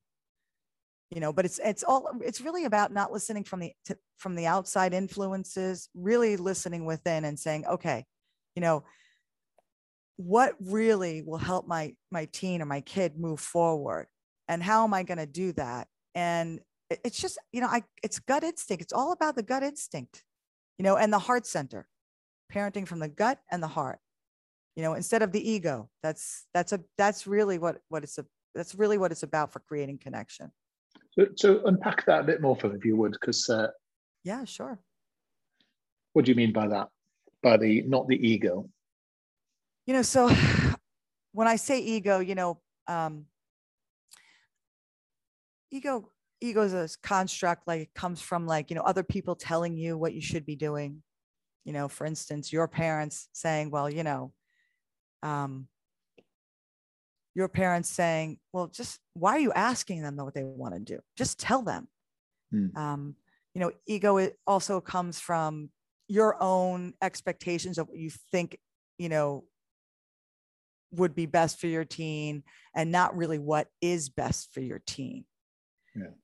You 1.10 1.20
know, 1.20 1.32
but 1.32 1.44
it's 1.44 1.58
it's 1.62 1.82
all 1.82 2.08
it's 2.22 2.40
really 2.40 2.64
about 2.64 2.92
not 2.92 3.12
listening 3.12 3.44
from 3.44 3.60
the 3.60 3.72
to, 3.86 3.96
from 4.16 4.34
the 4.34 4.46
outside 4.46 4.94
influences, 4.94 5.88
really 5.94 6.36
listening 6.36 6.84
within 6.84 7.24
and 7.24 7.38
saying, 7.38 7.66
okay, 7.66 8.04
you 8.54 8.60
know 8.60 8.84
what 10.18 10.56
really 10.60 11.22
will 11.22 11.38
help 11.38 11.68
my 11.68 11.94
my 12.10 12.26
teen 12.32 12.60
or 12.60 12.66
my 12.66 12.80
kid 12.80 13.16
move 13.16 13.38
forward 13.38 14.08
and 14.48 14.60
how 14.60 14.82
am 14.82 14.92
i 14.92 15.04
going 15.04 15.18
to 15.18 15.26
do 15.26 15.52
that 15.52 15.86
and 16.18 16.60
it's 16.90 17.20
just 17.20 17.38
you 17.52 17.60
know 17.60 17.68
i 17.68 17.82
it's 18.02 18.18
gut 18.18 18.42
instinct. 18.42 18.82
It's 18.82 18.92
all 18.92 19.12
about 19.12 19.36
the 19.36 19.42
gut 19.42 19.62
instinct 19.62 20.24
you 20.78 20.82
know 20.82 20.96
and 20.96 21.12
the 21.12 21.18
heart 21.18 21.46
center 21.46 21.86
parenting 22.52 22.86
from 22.88 22.98
the 22.98 23.08
gut 23.08 23.38
and 23.52 23.62
the 23.62 23.68
heart 23.68 24.00
you 24.74 24.82
know 24.82 24.94
instead 24.94 25.22
of 25.22 25.30
the 25.30 25.50
ego. 25.50 25.88
That's 26.02 26.46
that's 26.52 26.72
a 26.72 26.80
that's 26.96 27.26
really 27.26 27.58
what 27.58 27.76
what 27.88 28.02
it's 28.02 28.18
a 28.18 28.26
that's 28.54 28.74
really 28.74 28.98
what 28.98 29.12
it's 29.12 29.22
about 29.22 29.52
for 29.52 29.60
creating 29.60 29.98
connection. 29.98 30.50
So, 31.12 31.26
so 31.36 31.62
unpack 31.66 32.04
that 32.06 32.20
a 32.20 32.24
bit 32.24 32.40
more 32.40 32.56
for 32.56 32.68
me 32.68 32.76
if 32.76 32.84
you 32.84 32.96
would 32.96 33.12
because 33.12 33.48
uh, 33.48 33.68
yeah 34.24 34.44
sure. 34.44 34.80
what 36.14 36.24
do 36.24 36.32
you 36.32 36.36
mean 36.36 36.52
by 36.52 36.66
that? 36.68 36.88
By 37.42 37.58
the 37.58 37.82
not 37.82 38.08
the 38.08 38.16
ego? 38.16 38.68
You 39.86 39.94
know 39.94 40.02
so 40.02 40.30
when 41.32 41.46
i 41.46 41.56
say 41.56 41.78
ego 41.78 42.18
you 42.18 42.34
know 42.34 42.58
um 42.88 43.26
ego 45.70 46.10
ego 46.40 46.62
is 46.62 46.74
a 46.74 46.88
construct 47.02 47.66
like 47.66 47.82
it 47.82 47.94
comes 47.94 48.20
from 48.20 48.46
like 48.46 48.70
you 48.70 48.76
know 48.76 48.82
other 48.82 49.02
people 49.02 49.34
telling 49.34 49.76
you 49.76 49.96
what 49.98 50.14
you 50.14 50.20
should 50.20 50.46
be 50.46 50.56
doing 50.56 51.02
you 51.64 51.72
know 51.72 51.88
for 51.88 52.06
instance 52.06 52.52
your 52.52 52.68
parents 52.68 53.28
saying 53.32 53.70
well 53.70 53.90
you 53.90 54.02
know 54.02 54.32
um 55.22 55.66
your 57.34 57.48
parents 57.48 57.88
saying 57.88 58.38
well 58.52 58.66
just 58.68 58.98
why 59.14 59.32
are 59.32 59.40
you 59.40 59.52
asking 59.52 60.02
them 60.02 60.16
what 60.16 60.34
they 60.34 60.44
want 60.44 60.74
to 60.74 60.80
do 60.80 61.00
just 61.16 61.38
tell 61.38 61.62
them 61.62 61.88
hmm. 62.50 62.68
um 62.76 63.14
you 63.54 63.60
know 63.60 63.72
ego 63.86 64.16
it 64.16 64.36
also 64.46 64.80
comes 64.80 65.18
from 65.20 65.70
your 66.08 66.40
own 66.42 66.94
expectations 67.02 67.78
of 67.78 67.88
what 67.88 67.98
you 67.98 68.10
think 68.30 68.58
you 68.98 69.08
know 69.08 69.44
would 70.92 71.14
be 71.14 71.26
best 71.26 71.60
for 71.60 71.66
your 71.66 71.84
teen 71.84 72.42
and 72.74 72.90
not 72.90 73.16
really 73.16 73.38
what 73.38 73.68
is 73.80 74.08
best 74.08 74.52
for 74.52 74.60
your 74.60 74.80
teen. 74.86 75.24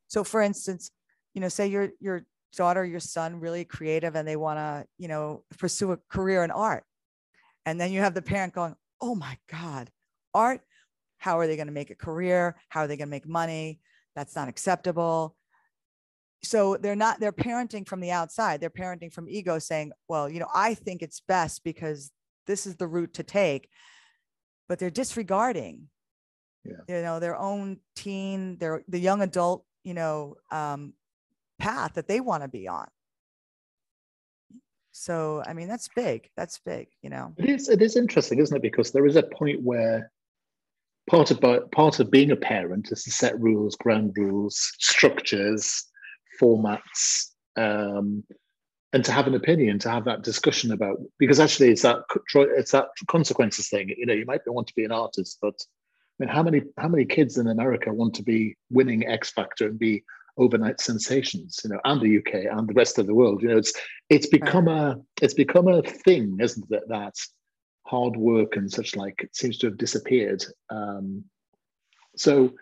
So 0.09 0.25
for 0.25 0.43
instance, 0.43 0.91
you 1.35 1.41
know, 1.41 1.49
say 1.49 1.67
your 1.67 1.91
your 2.01 2.25
daughter, 2.57 2.85
your 2.85 3.01
son 3.01 3.41
really 3.41 3.65
creative 3.65 4.15
and 4.15 4.27
they 4.27 4.37
want 4.37 4.59
to, 4.59 4.87
you 4.99 5.09
know, 5.09 5.45
pursue 5.59 5.93
a 5.93 5.99
career 6.09 6.45
in 6.45 6.51
art. 6.51 6.85
And 7.67 7.81
then 7.81 7.93
you 7.93 8.01
have 8.01 8.15
the 8.15 8.23
parent 8.23 8.53
going, 8.53 8.77
"Oh 9.01 9.15
my 9.15 9.39
god, 9.51 9.91
art, 10.33 10.61
how 11.19 11.39
are 11.39 11.47
they 11.47 11.57
going 11.57 11.69
to 11.69 11.73
make 11.73 11.91
a 11.91 11.95
career? 11.97 12.57
How 12.69 12.81
are 12.81 12.87
they 12.87 12.97
going 12.97 13.09
to 13.09 13.11
make 13.11 13.27
money? 13.27 13.81
That's 14.15 14.37
not 14.37 14.49
acceptable." 14.49 15.37
So 16.43 16.77
they're 16.77 16.95
not 16.95 17.21
they're 17.21 17.33
parenting 17.33 17.89
from 17.89 18.01
the 18.01 18.11
outside. 18.11 18.61
They're 18.61 18.71
parenting 18.71 19.13
from 19.13 19.29
ego 19.29 19.59
saying, 19.59 19.93
"Well, 20.09 20.29
you 20.29 20.41
know, 20.41 20.51
I 20.55 20.75
think 20.75 21.03
it's 21.03 21.21
best 21.21 21.65
because 21.65 22.13
this 22.47 22.67
is 22.67 22.77
the 22.77 22.87
route 22.87 23.15
to 23.15 23.23
take." 23.23 23.69
But 24.69 24.79
they're 24.79 24.91
disregarding 24.91 25.89
Yeah. 26.65 26.97
you 26.97 27.03
know 27.03 27.21
their 27.21 27.37
own 27.37 27.79
teen 27.95 28.57
their 28.59 28.83
the 28.89 28.99
young 28.99 29.21
adult 29.23 29.65
you 29.83 29.95
know 29.95 30.37
um, 30.51 30.95
path 31.59 31.95
that 31.95 32.09
they 32.09 32.21
want 32.21 32.43
to 32.43 32.49
be 32.49 32.67
on 32.69 32.89
so 34.93 35.43
i 35.47 35.53
mean 35.53 35.69
that's 35.69 35.89
big 35.95 36.31
that's 36.37 36.59
big 36.59 36.89
you 37.03 37.11
know 37.11 37.35
It 37.37 37.49
is. 37.49 37.69
It 37.69 37.83
is 37.83 37.97
interesting, 37.97 38.39
isn't 38.39 38.57
it? 38.57 38.63
Because 38.63 38.93
there 38.93 39.07
is 39.07 39.17
a 39.17 39.23
point 39.25 39.63
where 39.63 40.11
part 41.09 41.31
of 41.31 41.41
part 41.73 42.01
of 42.01 42.11
being 42.11 42.31
a 42.31 42.37
parent 42.37 42.89
is 42.93 43.05
to 43.05 43.11
set 43.11 43.39
rules, 43.41 43.77
ground 43.77 44.13
rules, 44.17 44.73
structures, 44.79 45.85
formats, 46.41 47.33
um, 47.57 48.25
and 48.93 49.05
to 49.05 49.13
have 49.13 49.27
an 49.27 49.35
opinion, 49.35 49.79
to 49.81 49.91
have 49.91 50.05
that 50.05 50.23
discussion 50.23 50.73
about. 50.73 50.99
Because 51.19 51.41
actually, 51.41 51.71
it's 51.71 51.83
that 51.83 51.99
it's 52.35 52.73
that 52.73 52.87
consequences 53.09 53.69
thing. 53.69 53.93
You 53.97 54.07
know, 54.07 54.15
you 54.15 54.27
might 54.27 54.41
want 54.47 54.69
to 54.69 54.75
be 54.75 54.85
an 54.85 54.93
artist, 54.93 55.39
but 55.43 55.59
I 56.21 56.25
mean, 56.25 56.35
how 56.35 56.43
many 56.43 56.63
how 56.79 56.89
many 56.89 57.05
kids 57.05 57.39
in 57.39 57.49
America 57.49 57.93
want 57.93 58.15
to 58.15 58.23
be 58.23 58.57
winning 58.71 59.07
X 59.07 59.31
Factor 59.31 59.67
and 59.67 59.79
be 59.79 60.05
overnight 60.37 60.81
sensations? 60.81 61.61
You 61.65 61.71
know, 61.71 61.81
and 61.85 62.01
the 62.01 62.19
UK 62.19 62.57
and 62.57 62.69
the 62.69 62.75
rest 62.75 62.99
of 62.99 63.07
the 63.07 63.15
world. 63.15 63.43
You 63.43 63.49
know, 63.49 63.59
it's 63.59 63.73
it's 64.11 64.29
become 64.29 64.69
a 64.69 65.01
it's 65.21 65.35
become 65.35 65.67
a 65.67 65.83
thing, 65.83 66.39
isn't 66.41 66.71
it? 66.71 66.85
That 66.89 67.15
hard 67.87 68.17
work 68.17 68.57
and 68.57 68.71
such 68.71 68.97
like 68.97 69.23
it 69.25 69.35
seems 69.35 69.59
to 69.59 69.67
have 69.67 69.77
disappeared. 69.77 70.45
Um, 70.71 71.25
so, 72.17 72.53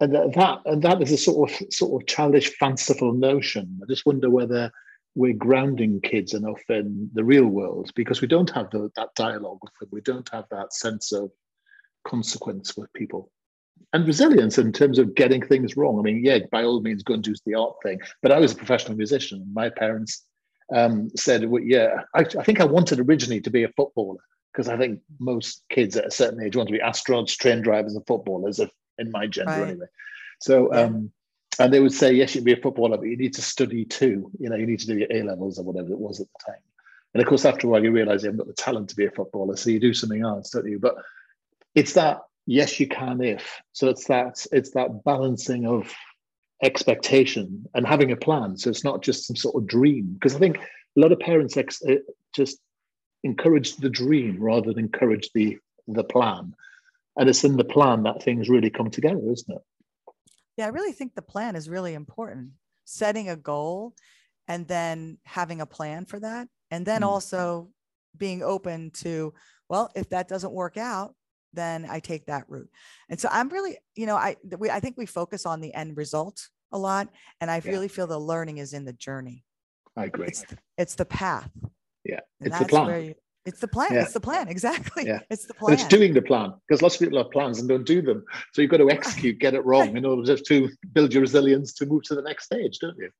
and 0.00 0.14
that 0.14 0.34
that- 0.34 0.60
and 0.66 0.82
that 0.82 1.00
is 1.00 1.12
a 1.12 1.16
sort 1.16 1.50
of 1.50 1.72
sort 1.72 2.02
of 2.02 2.06
childish, 2.06 2.56
fanciful 2.58 3.14
notion. 3.14 3.80
I 3.82 3.86
just 3.88 4.04
wonder 4.06 4.28
whether 4.28 4.70
we're 5.14 5.32
grounding 5.32 5.98
kids 6.02 6.34
enough 6.34 6.60
in 6.68 7.08
the 7.14 7.24
real 7.24 7.46
world 7.46 7.90
because 7.94 8.20
we 8.20 8.28
don't 8.28 8.50
have 8.50 8.68
the, 8.70 8.90
that 8.96 9.14
dialogue 9.14 9.60
with 9.62 9.72
them. 9.80 9.88
We 9.90 10.02
don't 10.02 10.28
have 10.28 10.44
that 10.50 10.74
sense 10.74 11.10
of 11.10 11.30
consequence 12.06 12.76
with 12.76 12.92
people. 12.92 13.30
And 13.92 14.06
resilience 14.06 14.58
in 14.58 14.72
terms 14.72 14.98
of 14.98 15.14
getting 15.14 15.42
things 15.42 15.76
wrong. 15.76 15.98
I 15.98 16.02
mean, 16.02 16.24
yeah, 16.24 16.38
by 16.50 16.64
all 16.64 16.80
means, 16.80 17.02
go 17.02 17.14
and 17.14 17.22
do 17.22 17.34
the 17.44 17.54
art 17.54 17.74
thing. 17.82 17.98
But 18.22 18.32
I 18.32 18.38
was 18.38 18.52
a 18.52 18.56
professional 18.56 18.96
musician. 18.96 19.46
My 19.52 19.68
parents 19.68 20.24
um, 20.74 21.10
said, 21.16 21.48
well, 21.48 21.62
yeah, 21.62 22.02
I, 22.14 22.20
I 22.20 22.42
think 22.42 22.60
I 22.60 22.64
wanted 22.64 23.00
originally 23.00 23.40
to 23.42 23.50
be 23.50 23.64
a 23.64 23.68
footballer 23.76 24.18
because 24.52 24.68
I 24.68 24.76
think 24.76 25.00
most 25.18 25.64
kids 25.68 25.96
at 25.96 26.06
a 26.06 26.10
certain 26.10 26.42
age 26.42 26.56
want 26.56 26.68
to 26.68 26.72
be 26.72 26.78
astronauts, 26.80 27.36
train 27.36 27.60
drivers, 27.62 27.94
and 27.94 28.06
footballers, 28.06 28.58
if, 28.58 28.70
in 28.98 29.10
my 29.10 29.26
gender 29.26 29.52
Right. 29.52 29.70
anyway. 29.70 29.86
So, 30.40 30.72
Yeah. 30.72 30.80
um, 30.80 31.10
and 31.58 31.72
they 31.72 31.80
would 31.80 31.92
say, 31.92 32.12
yes, 32.12 32.34
you 32.34 32.40
can 32.40 32.44
be 32.44 32.52
a 32.52 32.62
footballer, 32.62 32.96
but 32.98 33.06
you 33.06 33.16
need 33.16 33.34
to 33.34 33.42
study 33.42 33.84
too. 33.84 34.30
You 34.38 34.48
know, 34.50 34.56
you 34.56 34.66
need 34.66 34.80
to 34.80 34.86
do 34.86 34.98
your 34.98 35.08
A 35.10 35.22
levels 35.22 35.58
or 35.58 35.64
whatever 35.64 35.92
it 35.92 35.98
was 35.98 36.20
at 36.20 36.26
the 36.26 36.52
time. 36.52 36.62
And 37.14 37.22
of 37.22 37.28
course, 37.28 37.46
after 37.46 37.66
a 37.66 37.70
while, 37.70 37.82
you 37.82 37.92
realize 37.92 38.22
you 38.22 38.28
haven't 38.28 38.44
got 38.44 38.48
the 38.48 38.62
talent 38.62 38.90
to 38.90 38.96
be 38.96 39.06
a 39.06 39.10
footballer, 39.10 39.56
so 39.56 39.70
you 39.70 39.80
do 39.80 39.94
something 39.94 40.22
else, 40.22 40.50
don't 40.50 40.68
you? 40.68 40.78
But 40.78 40.96
it's 41.76 41.92
that 41.92 42.22
yes, 42.46 42.80
you 42.80 42.88
can 42.88 43.22
if. 43.22 43.60
So 43.72 43.88
it's 43.88 44.06
that 44.06 44.44
it's 44.50 44.70
that 44.72 45.04
balancing 45.04 45.66
of 45.66 45.94
expectation 46.62 47.66
and 47.74 47.86
having 47.86 48.10
a 48.12 48.16
plan. 48.16 48.56
So 48.56 48.70
it's 48.70 48.82
not 48.84 49.02
just 49.02 49.26
some 49.26 49.36
sort 49.36 49.54
of 49.56 49.68
dream. 49.68 50.14
Because 50.14 50.34
I 50.34 50.38
think 50.38 50.56
a 50.58 51.00
lot 51.00 51.12
of 51.12 51.20
parents 51.20 51.56
ex- 51.56 51.84
uh, 51.84 51.96
just 52.34 52.58
encourage 53.22 53.76
the 53.76 53.90
dream 53.90 54.42
rather 54.42 54.72
than 54.72 54.84
encourage 54.86 55.30
the 55.34 55.58
the 55.86 56.04
plan. 56.04 56.54
And 57.16 57.28
it's 57.30 57.44
in 57.44 57.56
the 57.56 57.64
plan 57.64 58.02
that 58.02 58.22
things 58.22 58.48
really 58.48 58.70
come 58.70 58.90
together, 58.90 59.20
isn't 59.30 59.54
it? 59.56 59.62
yeah 60.56 60.64
i 60.66 60.68
really 60.68 60.92
think 60.92 61.14
the 61.14 61.22
plan 61.34 61.54
is 61.56 61.68
really 61.68 61.92
important 61.94 62.50
setting 62.86 63.28
a 63.28 63.36
goal 63.36 63.94
and 64.48 64.66
then 64.66 65.18
having 65.24 65.60
a 65.60 65.66
plan 65.66 66.06
for 66.06 66.18
that 66.20 66.48
and 66.70 66.86
then 66.86 67.02
Mm. 67.02 67.06
also 67.06 67.68
being 68.16 68.42
open 68.42 68.90
to 68.90 69.34
well 69.68 69.90
if 69.94 70.08
that 70.08 70.28
doesn't 70.28 70.52
work 70.52 70.76
out 70.76 71.14
then 71.56 71.86
i 71.90 71.98
take 71.98 72.24
that 72.26 72.44
route 72.48 72.68
and 73.10 73.18
so 73.18 73.28
i'm 73.32 73.48
really 73.48 73.76
you 73.96 74.06
know 74.06 74.14
i 74.16 74.36
we, 74.58 74.70
i 74.70 74.78
think 74.78 74.96
we 74.96 75.06
focus 75.06 75.44
on 75.46 75.60
the 75.60 75.74
end 75.74 75.96
result 75.96 76.48
a 76.72 76.78
lot 76.78 77.08
and 77.40 77.50
i 77.50 77.60
Yeah. 77.64 77.72
really 77.72 77.88
feel 77.88 78.06
the 78.06 78.18
learning 78.18 78.58
is 78.58 78.72
in 78.72 78.84
the 78.84 78.92
journey 78.92 79.44
I 79.96 80.04
agree. 80.04 80.28
it's 80.28 80.44
it's 80.78 80.94
the 80.94 81.06
path 81.06 81.50
Yeah, 82.04 82.20
and 82.40 82.48
it's 82.48 82.58
the 82.58 82.66
plan. 82.66 83.04
you, 83.06 83.14
it's 83.46 83.60
the 83.60 83.68
plan 83.68 83.94
Yeah. 83.94 84.02
it's 84.02 84.12
the 84.12 84.20
plan 84.20 84.48
exactly 84.48 85.06
Yeah. 85.06 85.20
it's 85.30 85.46
the 85.46 85.54
And 85.54 85.58
plan 85.60 85.72
it's 85.74 85.88
doing 85.88 86.12
the 86.14 86.22
plan 86.22 86.52
because 86.68 86.82
lots 86.82 86.94
of 86.96 87.00
people 87.00 87.18
have 87.18 87.30
plans 87.32 87.58
and 87.60 87.68
don't 87.68 87.86
do 87.86 88.02
them. 88.02 88.24
So 88.52 88.60
you've 88.60 88.70
got 88.70 88.78
to 88.78 88.90
execute, 88.90 89.38
get 89.38 89.54
it 89.54 89.64
wrong 89.64 89.96
in 89.96 90.04
order 90.04 90.36
to 90.36 90.70
build 90.92 91.12
your 91.14 91.22
resilience 91.22 91.72
to 91.74 91.86
move 91.86 92.02
to 92.04 92.14
the 92.14 92.22
next 92.22 92.44
stage, 92.44 92.78
don't 92.78 92.96
you? 92.98 93.10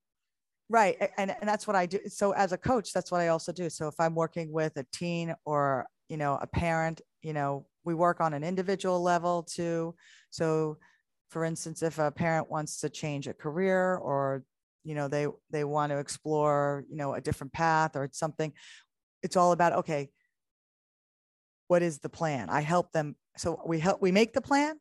Right. 0.68 0.96
And, 1.16 1.30
and 1.40 1.48
that's 1.48 1.66
what 1.66 1.76
I 1.76 1.86
do. 1.86 2.00
So 2.08 2.32
as 2.32 2.52
a 2.52 2.58
coach, 2.58 2.92
that's 2.92 3.10
what 3.12 3.20
I 3.20 3.28
also 3.28 3.52
do. 3.52 3.70
So 3.70 3.86
if 3.88 3.94
I'm 4.00 4.14
working 4.16 4.52
with 4.52 4.76
a 4.76 4.84
teen 4.92 5.34
or, 5.44 5.86
you 6.08 6.16
know, 6.16 6.38
a 6.42 6.46
parent, 6.46 7.00
you 7.22 7.32
know, 7.32 7.66
we 7.86 7.94
work 7.94 8.20
on 8.20 8.34
an 8.34 8.44
individual 8.44 9.02
level 9.02 9.44
too. 9.44 9.94
So 10.30 10.76
for 11.30 11.44
instance, 11.44 11.82
if 11.82 11.98
a 11.98 12.10
parent 12.10 12.50
wants 12.50 12.80
to 12.80 12.90
change 12.90 13.26
a 13.26 13.32
career 13.32 13.96
or, 13.96 14.44
you 14.84 14.94
know, 14.94 15.08
they, 15.08 15.26
they 15.50 15.64
want 15.64 15.90
to 15.90 15.98
explore, 15.98 16.84
you 16.90 16.96
know, 16.96 17.14
a 17.14 17.20
different 17.20 17.52
path 17.52 17.96
or 17.96 18.08
something, 18.12 18.52
it's 19.22 19.36
all 19.36 19.52
about, 19.52 19.72
okay, 19.72 20.10
what 21.68 21.82
is 21.82 21.98
the 21.98 22.08
plan? 22.08 22.48
I 22.50 22.60
help 22.60 22.92
them. 22.92 23.16
So 23.36 23.60
we 23.66 23.80
help, 23.80 24.00
we 24.02 24.12
make 24.12 24.32
the 24.32 24.40
plan 24.40 24.76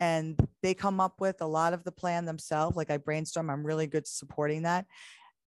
and 0.00 0.38
they 0.62 0.74
come 0.74 1.00
up 1.00 1.20
with 1.20 1.40
a 1.40 1.46
lot 1.46 1.72
of 1.72 1.84
the 1.84 1.92
plan 1.92 2.24
themselves. 2.24 2.76
Like 2.76 2.90
I 2.90 2.98
brainstorm, 2.98 3.50
I'm 3.50 3.66
really 3.66 3.86
good 3.86 4.06
supporting 4.06 4.62
that. 4.62 4.86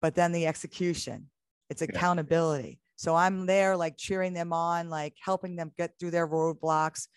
But 0.00 0.14
then 0.14 0.32
the 0.32 0.46
execution, 0.46 1.28
it's 1.68 1.82
accountability. 1.82 2.80
So 3.00 3.16
I'm 3.16 3.46
there 3.46 3.78
like 3.78 3.96
cheering 3.96 4.34
them 4.34 4.52
on, 4.52 4.90
like 4.90 5.14
helping 5.24 5.56
them 5.56 5.72
get 5.78 5.92
through 5.98 6.10
their 6.10 6.28
roadblocks 6.28 7.08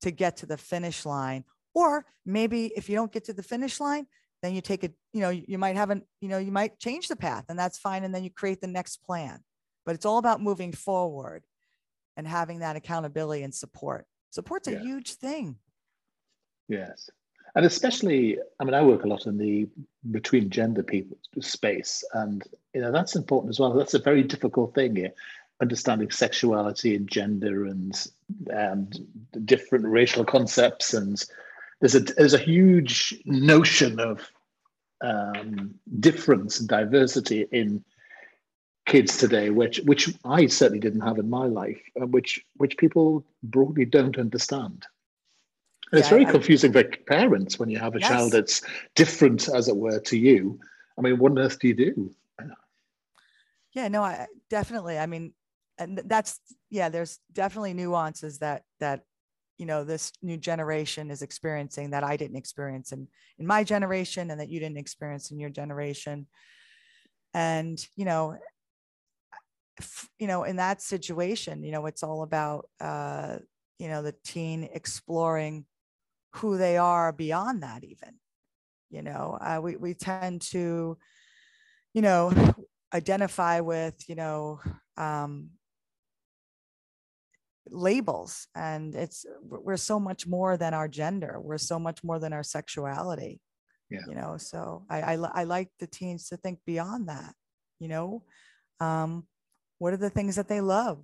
to 0.00 0.10
get 0.10 0.38
to 0.38 0.46
the 0.46 0.56
finish 0.58 1.06
line. 1.06 1.44
Or 1.74 2.04
maybe 2.26 2.72
if 2.74 2.88
you 2.88 2.96
don't 2.96 3.12
get 3.12 3.26
to 3.26 3.32
the 3.32 3.44
finish 3.44 3.78
line, 3.78 4.08
then 4.42 4.52
you 4.52 4.60
take 4.60 4.82
it, 4.82 4.94
you 5.12 5.20
know, 5.20 5.28
you 5.28 5.56
might 5.56 5.76
haven't, 5.76 6.02
you 6.20 6.28
know, 6.28 6.38
you 6.38 6.50
might 6.50 6.80
change 6.80 7.06
the 7.06 7.14
path 7.14 7.44
and 7.48 7.56
that's 7.56 7.78
fine. 7.78 8.02
And 8.02 8.12
then 8.12 8.24
you 8.24 8.30
create 8.30 8.60
the 8.60 8.66
next 8.66 8.96
plan. 9.04 9.38
But 9.86 9.94
it's 9.94 10.04
all 10.04 10.18
about 10.18 10.42
moving 10.42 10.72
forward 10.72 11.44
and 12.16 12.26
having 12.26 12.58
that 12.58 12.74
accountability 12.74 13.44
and 13.44 13.54
support. 13.54 14.06
Support's 14.30 14.66
a 14.66 14.72
Yeah. 14.72 14.80
huge 14.80 15.14
thing. 15.14 15.60
Yes. 16.66 17.10
And 17.58 17.66
especially, 17.66 18.38
I 18.60 18.64
mean, 18.64 18.74
I 18.74 18.82
work 18.82 19.02
a 19.02 19.08
lot 19.08 19.26
in 19.26 19.36
the 19.36 19.66
between 20.12 20.48
gender 20.48 20.84
people 20.84 21.18
space, 21.40 22.04
and 22.14 22.44
you 22.72 22.80
know 22.80 22.92
that's 22.92 23.16
important 23.16 23.50
as 23.50 23.58
well. 23.58 23.72
That's 23.72 23.94
a 23.94 23.98
very 23.98 24.22
difficult 24.22 24.76
thing 24.76 24.94
here, 24.94 25.10
understanding 25.60 26.12
sexuality 26.12 26.94
and 26.94 27.10
gender 27.10 27.64
and 27.64 28.00
and 28.46 29.04
different 29.44 29.86
racial 29.86 30.24
concepts. 30.24 30.94
And 30.94 31.20
there's 31.80 31.96
a 31.96 32.00
there's 32.02 32.32
a 32.32 32.38
huge 32.38 33.20
notion 33.24 33.98
of 33.98 34.30
um, 35.00 35.74
difference 35.98 36.60
and 36.60 36.68
diversity 36.68 37.48
in 37.50 37.84
kids 38.86 39.18
today, 39.18 39.50
which 39.50 39.80
which 39.80 40.14
I 40.24 40.46
certainly 40.46 40.78
didn't 40.78 41.00
have 41.00 41.18
in 41.18 41.28
my 41.28 41.46
life, 41.46 41.80
which 41.96 42.40
which 42.58 42.76
people 42.76 43.26
broadly 43.42 43.84
don't 43.84 44.16
understand. 44.16 44.86
And 45.90 45.98
it's 45.98 46.08
Yeah, 46.08 46.14
very 46.14 46.26
I- 46.26 46.32
confusing 46.32 46.72
for 46.72 46.84
parents 46.84 47.58
when 47.58 47.70
you 47.70 47.78
have 47.78 47.94
a 47.94 47.98
Yes. 47.98 48.08
child 48.08 48.32
that's 48.32 48.62
different, 48.94 49.48
as 49.48 49.68
it 49.68 49.76
were, 49.76 50.00
to 50.00 50.18
you. 50.18 50.60
I 50.98 51.00
mean, 51.00 51.18
what 51.18 51.32
on 51.32 51.38
earth 51.38 51.58
do 51.58 51.68
you 51.68 51.74
do? 51.74 52.14
Yeah, 53.72 53.88
no, 53.88 54.02
I 54.02 54.26
definitely. 54.50 54.98
I 54.98 55.06
mean, 55.06 55.32
and 55.78 55.98
that's 56.06 56.40
yeah. 56.70 56.88
There's 56.88 57.20
definitely 57.32 57.74
nuances 57.74 58.38
that 58.38 58.64
that 58.80 59.02
you 59.58 59.66
know 59.66 59.84
this 59.84 60.12
new 60.22 60.36
generation 60.36 61.10
is 61.10 61.22
experiencing 61.22 61.90
that 61.90 62.02
I 62.04 62.16
didn't 62.16 62.36
experience 62.36 62.92
in 62.92 63.08
in 63.38 63.46
my 63.46 63.64
generation, 63.64 64.30
and 64.30 64.40
that 64.40 64.48
you 64.48 64.58
didn't 64.58 64.78
experience 64.78 65.30
in 65.30 65.38
your 65.38 65.50
generation. 65.50 66.26
And 67.34 67.78
you 67.94 68.04
know, 68.04 68.36
f- 69.78 70.08
you 70.18 70.26
know, 70.26 70.44
in 70.44 70.56
that 70.56 70.82
situation, 70.82 71.62
you 71.62 71.72
know, 71.72 71.86
it's 71.86 72.02
all 72.02 72.22
about 72.22 72.68
uh, 72.80 73.38
you 73.78 73.88
know 73.88 74.02
the 74.02 74.14
teen 74.24 74.64
exploring 74.72 75.66
who 76.36 76.56
they 76.56 76.76
are 76.76 77.12
beyond 77.12 77.62
that. 77.62 77.84
Even, 77.84 78.14
you 78.90 79.02
know, 79.02 79.38
uh, 79.40 79.60
we 79.62 79.76
we 79.76 79.94
tend 79.94 80.42
to, 80.52 80.96
you 81.94 82.02
know, 82.02 82.32
identify 82.94 83.60
with, 83.60 84.08
you 84.08 84.14
know, 84.14 84.60
um, 84.96 85.50
labels 87.70 88.46
and 88.54 88.94
it's 88.94 89.26
we're 89.42 89.76
so 89.76 90.00
much 90.00 90.26
more 90.26 90.56
than 90.56 90.74
our 90.74 90.88
gender 90.88 91.38
we're 91.40 91.58
so 91.58 91.78
much 91.78 92.02
more 92.02 92.18
than 92.18 92.32
our 92.32 92.42
sexuality 92.42 93.40
yeah. 93.90 94.00
you 94.08 94.14
know 94.14 94.36
so 94.36 94.84
I, 94.88 95.00
I 95.02 95.14
i 95.34 95.44
like 95.44 95.68
the 95.78 95.86
teens 95.86 96.28
to 96.28 96.36
think 96.36 96.60
beyond 96.66 97.08
that 97.08 97.34
you 97.78 97.88
know 97.88 98.22
um 98.80 99.26
what 99.78 99.92
are 99.92 99.98
the 99.98 100.10
things 100.10 100.36
that 100.36 100.48
they 100.48 100.60
love 100.60 101.02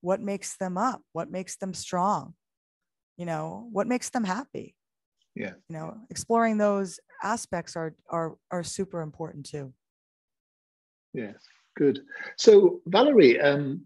what 0.00 0.20
makes 0.20 0.56
them 0.56 0.76
up 0.76 1.02
what 1.12 1.30
makes 1.30 1.56
them 1.56 1.74
strong 1.74 2.34
you 3.16 3.26
know 3.26 3.68
what 3.72 3.86
makes 3.86 4.10
them 4.10 4.24
happy. 4.24 4.74
Yeah. 5.34 5.52
You 5.68 5.76
know 5.76 5.96
exploring 6.10 6.58
those 6.58 7.00
aspects 7.22 7.76
are 7.76 7.94
are 8.08 8.36
are 8.50 8.62
super 8.62 9.00
important 9.00 9.46
too. 9.46 9.72
Yes 11.14 11.36
good. 11.76 12.00
So 12.36 12.80
valerie 12.86 13.40
um 13.40 13.82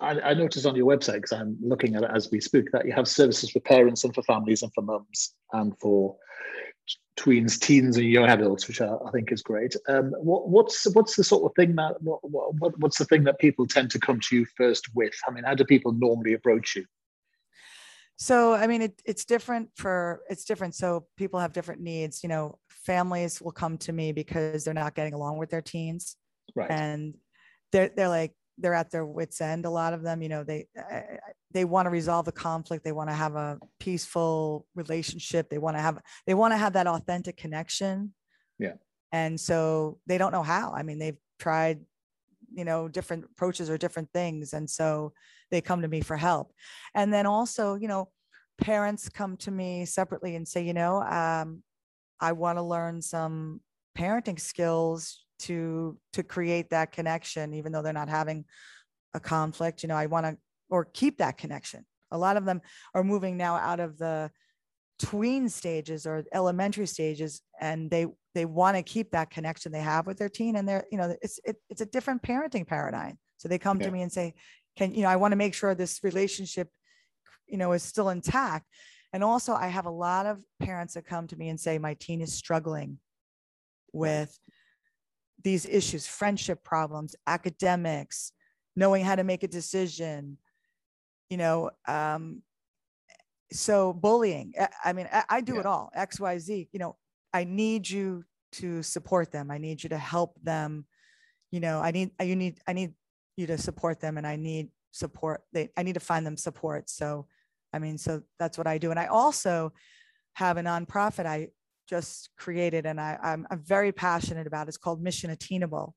I, 0.00 0.20
I 0.20 0.34
noticed 0.34 0.66
on 0.66 0.76
your 0.76 0.86
website 0.86 1.14
because 1.14 1.32
i'm 1.32 1.56
looking 1.60 1.96
at 1.96 2.02
it 2.02 2.10
as 2.14 2.30
we 2.30 2.40
speak 2.40 2.70
that 2.70 2.86
you 2.86 2.92
have 2.92 3.08
services 3.08 3.50
for 3.50 3.60
parents 3.60 4.04
and 4.04 4.14
for 4.14 4.22
families 4.22 4.62
and 4.62 4.72
for 4.74 4.82
mums 4.82 5.34
and 5.52 5.76
for 5.80 6.16
tweens 7.18 7.58
teens 7.58 7.96
and 7.96 8.06
young 8.06 8.28
adults 8.28 8.68
which 8.68 8.80
I, 8.80 8.94
I 9.06 9.10
think 9.10 9.32
is 9.32 9.42
great. 9.42 9.74
Um, 9.88 10.12
what, 10.18 10.48
what's 10.48 10.86
what's 10.94 11.16
the 11.16 11.24
sort 11.24 11.44
of 11.44 11.54
thing 11.54 11.76
that 11.76 12.00
what, 12.00 12.20
what, 12.22 12.78
what's 12.78 12.98
the 12.98 13.04
thing 13.04 13.24
that 13.24 13.38
people 13.38 13.66
tend 13.66 13.90
to 13.92 13.98
come 13.98 14.20
to 14.20 14.36
you 14.36 14.46
first 14.56 14.88
with? 14.94 15.14
I 15.26 15.30
mean 15.32 15.44
how 15.44 15.54
do 15.54 15.64
people 15.64 15.92
normally 15.92 16.34
approach 16.34 16.76
you 16.76 16.84
so 18.20 18.54
i 18.54 18.66
mean 18.66 18.82
it, 18.82 19.02
it's 19.04 19.24
different 19.24 19.70
for 19.76 20.20
it's 20.28 20.44
different. 20.44 20.74
So 20.74 21.06
people 21.16 21.40
have 21.40 21.52
different 21.52 21.80
needs. 21.80 22.22
You 22.22 22.28
know 22.28 22.58
families 22.68 23.40
will 23.40 23.52
come 23.52 23.78
to 23.78 23.92
me 23.92 24.12
because 24.12 24.62
they're 24.64 24.74
not 24.74 24.94
getting 24.94 25.14
along 25.14 25.38
with 25.38 25.50
their 25.50 25.62
teens. 25.62 26.16
Right. 26.54 26.70
And 26.70 27.16
they're, 27.72 27.90
they're 27.94 28.08
like 28.08 28.32
they're 28.58 28.74
at 28.74 28.90
their 28.90 29.06
wits 29.06 29.40
end 29.40 29.64
a 29.64 29.70
lot 29.70 29.94
of 29.94 30.02
them 30.02 30.20
you 30.20 30.28
know 30.28 30.44
they 30.44 30.66
they 31.52 31.64
want 31.64 31.86
to 31.86 31.90
resolve 31.90 32.26
the 32.26 32.32
conflict. 32.32 32.84
They 32.84 32.92
want 32.92 33.10
to 33.10 33.14
have 33.14 33.34
a 33.34 33.58
peaceful 33.78 34.66
relationship. 34.74 35.48
They 35.48 35.58
want 35.58 35.76
to 35.76 35.80
have 35.80 35.98
they 36.26 36.34
want 36.34 36.52
to 36.52 36.56
have 36.56 36.74
that 36.74 36.86
authentic 36.86 37.36
connection. 37.36 38.14
Yeah. 38.58 38.74
And 39.12 39.40
so 39.40 39.98
they 40.06 40.18
don't 40.18 40.32
know 40.32 40.42
how. 40.42 40.72
I 40.72 40.82
mean 40.82 40.98
they've 40.98 41.18
tried 41.38 41.80
you 42.52 42.64
know 42.64 42.88
different 42.88 43.24
approaches 43.24 43.70
or 43.70 43.78
different 43.78 44.08
things 44.12 44.52
and 44.52 44.68
so 44.68 45.12
they 45.50 45.60
come 45.60 45.82
to 45.82 45.88
me 45.88 46.00
for 46.00 46.16
help. 46.16 46.52
And 46.94 47.12
then 47.12 47.26
also 47.26 47.74
you 47.74 47.88
know 47.88 48.10
parents 48.60 49.08
come 49.08 49.36
to 49.38 49.50
me 49.50 49.84
separately 49.86 50.36
and 50.36 50.46
say 50.46 50.62
you 50.62 50.74
know 50.74 51.00
um, 51.02 51.62
i 52.20 52.32
want 52.32 52.58
to 52.58 52.62
learn 52.62 53.00
some 53.00 53.60
parenting 53.96 54.38
skills 54.38 55.24
to 55.38 55.98
to 56.12 56.22
create 56.22 56.68
that 56.68 56.92
connection 56.92 57.54
even 57.54 57.72
though 57.72 57.80
they're 57.80 57.94
not 57.94 58.10
having 58.10 58.44
a 59.14 59.20
conflict 59.20 59.82
you 59.82 59.88
know 59.88 59.96
i 59.96 60.04
want 60.04 60.26
to 60.26 60.36
or 60.70 60.84
keep 60.84 61.18
that 61.18 61.36
connection. 61.36 61.84
A 62.12 62.18
lot 62.18 62.36
of 62.36 62.44
them 62.44 62.60
are 62.94 63.04
moving 63.04 63.36
now 63.36 63.56
out 63.56 63.80
of 63.80 63.98
the 63.98 64.30
tween 64.98 65.48
stages 65.48 66.06
or 66.06 66.24
elementary 66.32 66.86
stages 66.86 67.42
and 67.60 67.90
they 67.90 68.06
they 68.34 68.44
want 68.44 68.76
to 68.76 68.82
keep 68.82 69.10
that 69.10 69.30
connection 69.30 69.72
they 69.72 69.80
have 69.80 70.06
with 70.06 70.18
their 70.18 70.28
teen 70.28 70.56
and 70.56 70.68
they're 70.68 70.84
you 70.90 70.98
know 70.98 71.14
it's 71.22 71.40
it, 71.44 71.56
it's 71.68 71.80
a 71.80 71.86
different 71.86 72.22
parenting 72.22 72.66
paradigm 72.66 73.18
so 73.36 73.48
they 73.48 73.58
come 73.58 73.80
yeah. 73.80 73.86
to 73.86 73.92
me 73.92 74.02
and 74.02 74.12
say 74.12 74.34
can 74.76 74.94
you 74.94 75.02
know 75.02 75.08
i 75.08 75.16
want 75.16 75.32
to 75.32 75.36
make 75.36 75.54
sure 75.54 75.74
this 75.74 76.00
relationship 76.02 76.68
you 77.46 77.58
know 77.58 77.72
is 77.72 77.82
still 77.82 78.08
intact 78.10 78.66
and 79.12 79.24
also 79.24 79.54
i 79.54 79.66
have 79.66 79.86
a 79.86 79.90
lot 79.90 80.26
of 80.26 80.38
parents 80.60 80.94
that 80.94 81.06
come 81.06 81.26
to 81.26 81.36
me 81.36 81.48
and 81.48 81.58
say 81.58 81.78
my 81.78 81.94
teen 81.94 82.20
is 82.20 82.34
struggling 82.34 82.98
with 83.92 84.38
these 85.42 85.66
issues 85.66 86.06
friendship 86.06 86.62
problems 86.62 87.16
academics 87.26 88.32
knowing 88.76 89.04
how 89.04 89.16
to 89.16 89.24
make 89.24 89.42
a 89.42 89.48
decision 89.48 90.38
you 91.28 91.36
know 91.36 91.70
um, 91.88 92.42
so 93.52 93.92
bullying 93.92 94.52
i 94.84 94.92
mean 94.92 95.08
i, 95.12 95.24
I 95.28 95.40
do 95.40 95.54
yeah. 95.54 95.60
it 95.60 95.66
all 95.66 95.90
xyz 95.96 96.68
you 96.72 96.78
know 96.78 96.96
i 97.32 97.44
need 97.44 97.88
you 97.88 98.24
to 98.52 98.82
support 98.82 99.30
them 99.30 99.50
i 99.50 99.58
need 99.58 99.82
you 99.82 99.88
to 99.88 99.98
help 99.98 100.34
them 100.42 100.84
you 101.50 101.60
know 101.60 101.80
i 101.80 101.90
need 101.90 102.10
you 102.20 102.36
need 102.36 102.58
i 102.66 102.72
need 102.72 102.92
you 103.36 103.46
to 103.46 103.58
support 103.58 104.00
them 104.00 104.18
and 104.18 104.26
i 104.26 104.36
need 104.36 104.68
support 104.92 105.42
they 105.52 105.68
i 105.76 105.82
need 105.82 105.94
to 105.94 106.00
find 106.00 106.26
them 106.26 106.36
support 106.36 106.90
so 106.90 107.26
i 107.72 107.78
mean 107.78 107.96
so 107.96 108.22
that's 108.38 108.58
what 108.58 108.66
i 108.66 108.76
do 108.76 108.90
and 108.90 108.98
i 108.98 109.06
also 109.06 109.72
have 110.34 110.56
a 110.56 110.62
nonprofit 110.62 111.26
i 111.26 111.48
just 111.90 112.30
created 112.38 112.86
and 112.86 113.00
I, 113.00 113.18
I'm, 113.20 113.46
I'm 113.50 113.58
very 113.58 113.90
passionate 113.90 114.46
about. 114.46 114.68
It's 114.68 114.76
called 114.76 115.02
Mission 115.02 115.30
Attainable. 115.30 115.96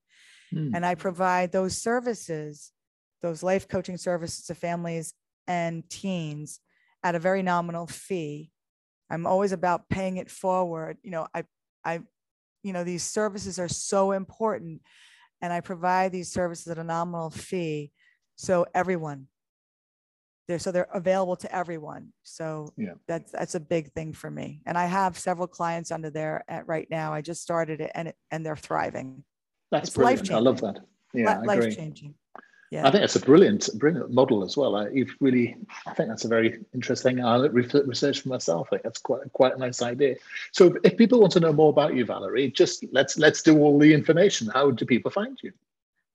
Mm. 0.52 0.72
And 0.74 0.86
I 0.86 0.96
provide 0.96 1.52
those 1.52 1.78
services, 1.78 2.72
those 3.22 3.43
life 3.43 3.67
coaching 3.67 3.98
services 3.98 4.46
to 4.48 4.56
families 4.56 5.13
and 5.48 5.88
teens 5.89 6.60
at 7.04 7.13
a 7.13 7.19
very 7.19 7.43
nominal 7.43 7.86
fee. 7.86 8.50
I'm 9.13 9.28
always 9.28 9.52
about 9.52 9.89
paying 9.89 10.17
it 10.17 10.30
forward. 10.30 10.97
You 11.04 11.12
know, 11.12 11.28
I, 11.34 11.43
I, 11.86 12.02
you 12.63 12.73
know, 12.73 12.84
these 12.84 13.04
services 13.04 13.60
are 13.60 13.67
so 13.67 14.12
important 14.12 14.82
and 15.41 15.54
I 15.54 15.62
provide 15.62 16.12
these 16.12 16.32
services 16.32 16.67
at 16.67 16.78
a 16.78 16.84
nominal 16.84 17.30
fee. 17.30 17.91
So 18.36 18.65
everyone 18.73 19.28
they're 20.47 20.60
so 20.60 20.71
they're 20.71 20.88
available 20.93 21.36
to 21.38 21.56
everyone. 21.56 22.10
So 22.23 22.73
yeah. 22.78 22.93
that's 23.08 23.32
that's 23.32 23.56
a 23.56 23.60
big 23.60 23.91
thing 23.93 24.13
for 24.13 24.30
me. 24.30 24.62
And 24.65 24.78
I 24.78 24.86
have 24.86 25.17
several 25.17 25.47
clients 25.47 25.91
under 25.91 26.10
there 26.10 26.43
at 26.47 26.67
right 26.67 26.88
now. 26.89 27.13
I 27.13 27.21
just 27.21 27.41
started 27.41 27.80
it 27.80 27.91
and 27.95 28.10
it, 28.10 28.15
and 28.30 28.45
they're 28.45 28.58
thriving. 28.58 29.23
That's 29.71 29.89
it's 29.89 29.95
brilliant. 29.95 30.32
I 30.32 30.39
love 30.39 30.62
that. 30.62 30.80
Yeah, 31.13 31.39
life 31.39 31.76
changing. 31.76 32.15
Yeah. 32.73 32.88
I 32.88 32.91
think 32.91 33.03
it's 33.03 33.15
a 33.15 33.19
brilliant, 33.19 33.69
brilliant 33.75 34.12
model 34.12 34.43
as 34.43 34.57
well. 34.57 34.75
I, 34.75 34.89
you've 34.89 35.15
really, 35.19 35.55
I 35.86 35.93
think 35.93 36.09
that's 36.09 36.25
a 36.25 36.27
very 36.27 36.59
interesting. 36.73 37.19
Uh, 37.19 37.38
I 37.38 37.45
research 37.47 38.21
for 38.21 38.29
myself. 38.29 38.67
I 38.67 38.69
think 38.71 38.83
that's 38.83 38.99
quite 38.99 39.21
quite 39.33 39.55
a 39.55 39.59
nice 39.59 39.81
idea. 39.83 40.15
So, 40.51 40.75
if 40.83 40.97
people 40.97 41.21
want 41.21 41.33
to 41.33 41.39
know 41.39 41.53
more 41.53 41.69
about 41.69 41.95
you, 41.95 42.03
Valerie, 42.03 42.49
just 42.49 42.83
let's 42.91 43.17
let's 43.17 43.43
do 43.43 43.59
all 43.59 43.77
the 43.77 43.93
information. 43.93 44.49
How 44.53 44.71
do 44.71 44.86
people 44.86 45.12
find 45.12 45.38
you? 45.43 45.51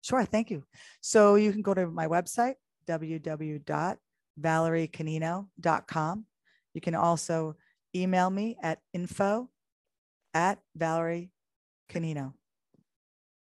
Sure, 0.02 0.24
thank 0.24 0.50
you. 0.50 0.64
So 1.00 1.36
you 1.36 1.52
can 1.52 1.62
go 1.62 1.74
to 1.74 1.86
my 1.86 2.08
website 2.08 2.54
www 2.88 3.96
valeriecanino.com. 4.40 6.24
You 6.74 6.80
can 6.80 6.94
also 6.94 7.56
email 7.94 8.30
me 8.30 8.56
at 8.62 8.80
info 8.92 9.48
at 10.34 10.58
valeriecanino.com. 10.78 12.34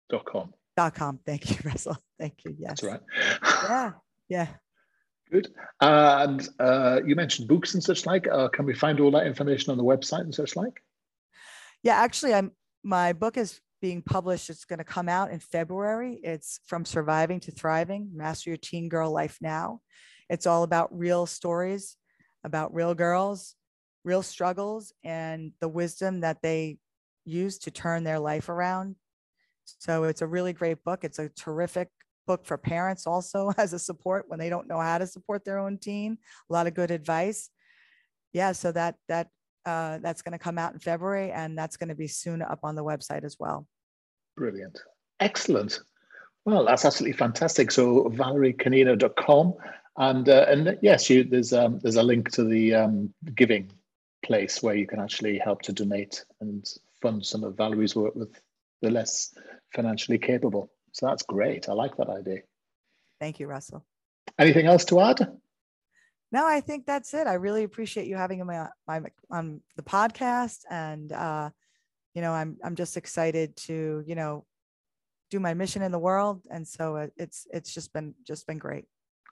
Dot 0.10 0.26
com. 0.26 0.54
Dot 0.78 0.96
com. 0.96 1.20
Thank 1.26 1.50
you, 1.50 1.58
Russell. 1.70 1.98
Thank 2.20 2.46
you. 2.46 2.56
Yes. 2.58 2.82
That's 2.82 2.84
right. 2.84 3.02
yeah. 3.70 3.92
Yeah. 4.30 4.48
Good. 5.32 5.54
And 5.82 6.48
uh, 6.60 7.02
you 7.06 7.16
mentioned 7.16 7.48
books 7.48 7.74
and 7.74 7.84
such 7.84 8.06
like. 8.06 8.28
Uh, 8.28 8.48
can 8.50 8.66
we 8.66 8.74
find 8.74 9.00
all 9.00 9.12
that 9.12 9.28
information 9.28 9.72
on 9.72 9.78
the 9.78 9.84
website 9.84 10.22
and 10.22 10.34
such 10.34 10.56
like? 10.56 10.82
Yeah, 11.84 11.96
actually, 11.96 12.34
I'm 12.34 12.52
my 12.84 13.14
book 13.14 13.38
is 13.38 13.60
being 13.82 14.02
published. 14.02 14.50
It's 14.50 14.66
going 14.66 14.80
to 14.80 14.86
come 14.86 15.10
out 15.10 15.32
in 15.32 15.40
February. 15.40 16.20
It's 16.24 16.60
from 16.66 16.86
surviving 16.86 17.40
to 17.42 17.52
thriving. 17.52 18.10
Master 18.14 18.50
your 18.52 18.58
teen 18.58 18.90
girl 18.90 19.12
life 19.12 19.38
now. 19.42 19.82
It's 20.30 20.48
all 20.48 20.64
about 20.64 20.98
real 20.98 21.26
stories, 21.26 21.98
about 22.44 22.74
real 22.74 22.96
girls, 22.96 23.56
real 24.04 24.24
struggles, 24.24 24.94
and 25.04 25.52
the 25.60 25.68
wisdom 25.68 26.22
that 26.22 26.42
they 26.42 26.78
use 27.26 27.60
to 27.60 27.72
turn 27.72 28.04
their 28.04 28.20
life 28.20 28.50
around. 28.50 28.96
So 29.80 30.06
it's 30.06 30.22
a 30.22 30.28
really 30.28 30.54
great 30.54 30.84
book. 30.84 31.04
It's 31.04 31.20
a 31.20 31.30
terrific 31.30 31.90
book 32.28 32.46
for 32.46 32.58
parents 32.58 33.08
also 33.08 33.52
as 33.58 33.74
a 33.74 33.80
support 33.80 34.26
when 34.28 34.40
they 34.40 34.50
don't 34.50 34.68
know 34.68 34.80
how 34.80 35.00
to 35.00 35.08
support 35.08 35.44
their 35.44 35.58
own 35.58 35.78
teen. 35.80 36.18
A 36.50 36.54
lot 36.54 36.68
of 36.68 36.76
good 36.76 36.92
advice. 36.92 37.50
Yeah, 38.34 38.52
so 38.52 38.72
that 38.74 38.96
that 39.08 39.30
uh, 39.66 39.98
that's 40.00 40.22
going 40.22 40.34
to 40.34 40.40
come 40.40 40.60
out 40.60 40.74
in 40.74 40.80
February, 40.80 41.32
and 41.32 41.58
that's 41.58 41.78
going 41.78 41.90
to 41.90 41.96
be 41.96 42.08
soon 42.08 42.42
up 42.42 42.60
on 42.64 42.76
the 42.76 42.84
website 42.84 43.24
as 43.24 43.38
well. 43.40 43.66
Brilliant, 44.36 44.80
excellent. 45.20 45.80
Well, 46.46 46.66
that's 46.66 46.86
absolutely 46.86 47.18
fantastic. 47.18 47.72
So 47.72 48.06
valeriecanino.com 48.06 49.56
and 49.98 50.30
uh, 50.30 50.46
and 50.48 50.78
yes, 50.82 51.10
you, 51.10 51.24
there's 51.24 51.54
um, 51.54 51.80
there's 51.80 51.96
a 51.96 52.04
link 52.04 52.32
to 52.32 52.44
the 52.44 52.76
um, 52.76 53.14
giving 53.36 53.72
place 54.24 54.62
where 54.62 54.76
you 54.76 54.86
can 54.86 55.00
actually 55.00 55.40
help 55.40 55.62
to 55.64 55.74
donate 55.74 56.24
and 56.40 56.66
fund 57.02 57.26
some 57.26 57.44
of 57.44 57.56
Valerie's 57.56 57.96
work 57.96 58.16
with 58.16 58.40
the 58.82 58.92
less 58.92 59.34
financially 59.74 60.20
capable. 60.20 60.72
So 60.98 61.06
that's 61.06 61.22
great. 61.22 61.70
I 61.70 61.74
like 61.74 61.96
that 61.98 62.10
idea. 62.10 62.40
Thank 63.20 63.40
you, 63.40 63.46
Russell. 63.46 63.86
Anything 64.40 64.66
else 64.66 64.84
to 64.86 65.00
add? 65.00 65.32
No, 66.32 66.46
I 66.46 66.60
think 66.60 66.88
that's 66.88 67.14
it. 67.14 67.28
I 67.28 67.36
really 67.36 67.64
appreciate 67.64 68.08
you 68.08 68.16
having 68.16 68.46
me 68.46 68.56
on, 68.56 68.70
my, 68.88 69.02
on 69.30 69.62
the 69.76 69.84
podcast, 69.84 70.62
and 70.72 71.14
uh, 71.14 71.52
you 72.16 72.22
know, 72.24 72.34
I'm 72.34 72.58
I'm 72.64 72.76
just 72.76 72.98
excited 72.98 73.56
to 73.68 74.04
you 74.08 74.16
know 74.16 74.44
do 75.30 75.40
my 75.40 75.54
mission 75.54 75.84
in 75.84 75.92
the 75.92 76.00
world, 76.00 76.42
and 76.50 76.68
so 76.68 77.10
it's 77.16 77.46
it's 77.54 77.72
just 77.72 77.94
been 77.94 78.16
just 78.26 78.48
been 78.48 78.58
great. 78.58 78.86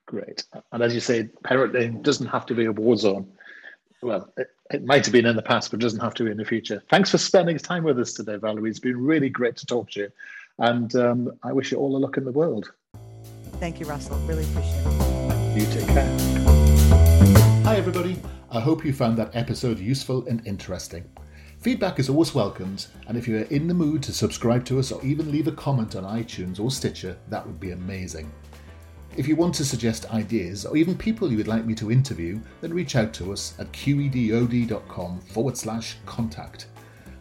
Great. 0.05 0.45
And 0.71 0.83
as 0.83 0.93
you 0.93 0.99
say, 0.99 1.29
parenting 1.43 2.03
doesn't 2.03 2.27
have 2.27 2.45
to 2.45 2.53
be 2.53 2.65
a 2.65 2.71
war 2.71 2.95
zone. 2.95 3.27
Well, 4.03 4.31
it, 4.37 4.51
it 4.69 4.85
might 4.85 5.03
have 5.05 5.13
been 5.13 5.25
in 5.25 5.35
the 5.35 5.41
past, 5.41 5.71
but 5.71 5.79
doesn't 5.79 5.99
have 5.99 6.13
to 6.13 6.25
be 6.25 6.29
in 6.29 6.37
the 6.37 6.45
future. 6.45 6.83
Thanks 6.91 7.09
for 7.09 7.17
spending 7.17 7.57
time 7.57 7.83
with 7.83 7.99
us 7.99 8.13
today, 8.13 8.35
Valerie. 8.35 8.69
It's 8.69 8.79
been 8.79 9.03
really 9.03 9.29
great 9.29 9.55
to 9.57 9.65
talk 9.65 9.89
to 9.91 10.01
you. 10.01 10.11
And 10.59 10.95
um, 10.95 11.31
I 11.43 11.51
wish 11.51 11.71
you 11.71 11.77
all 11.77 11.91
the 11.93 11.99
luck 11.99 12.17
in 12.17 12.25
the 12.25 12.31
world. 12.31 12.71
Thank 13.59 13.79
you, 13.79 13.85
Russell. 13.85 14.17
Really 14.19 14.43
appreciate 14.43 14.83
it. 14.85 15.57
You 15.57 15.65
take 15.67 15.87
care. 15.87 16.17
Hi, 17.63 17.75
everybody. 17.77 18.17
I 18.51 18.59
hope 18.59 18.85
you 18.85 18.93
found 18.93 19.17
that 19.17 19.35
episode 19.35 19.79
useful 19.79 20.25
and 20.27 20.45
interesting. 20.45 21.03
Feedback 21.59 21.99
is 21.99 22.09
always 22.09 22.35
welcomed, 22.35 22.85
and 23.07 23.17
if 23.17 23.27
you 23.27 23.37
are 23.37 23.45
in 23.45 23.67
the 23.67 23.73
mood 23.73 24.03
to 24.03 24.13
subscribe 24.13 24.65
to 24.65 24.77
us 24.77 24.91
or 24.91 25.03
even 25.03 25.31
leave 25.31 25.47
a 25.47 25.51
comment 25.51 25.95
on 25.95 26.03
iTunes 26.03 26.59
or 26.59 26.69
Stitcher, 26.69 27.17
that 27.29 27.45
would 27.45 27.59
be 27.59 27.71
amazing. 27.71 28.31
If 29.17 29.27
you 29.27 29.35
want 29.35 29.55
to 29.55 29.65
suggest 29.65 30.13
ideas 30.13 30.65
or 30.65 30.77
even 30.77 30.97
people 30.97 31.31
you 31.31 31.37
would 31.37 31.47
like 31.47 31.65
me 31.65 31.73
to 31.75 31.91
interview, 31.91 32.39
then 32.61 32.73
reach 32.73 32.95
out 32.95 33.13
to 33.15 33.31
us 33.31 33.55
at 33.59 33.71
qedod.com 33.71 35.21
forward 35.21 35.57
slash 35.57 35.97
contact. 36.05 36.67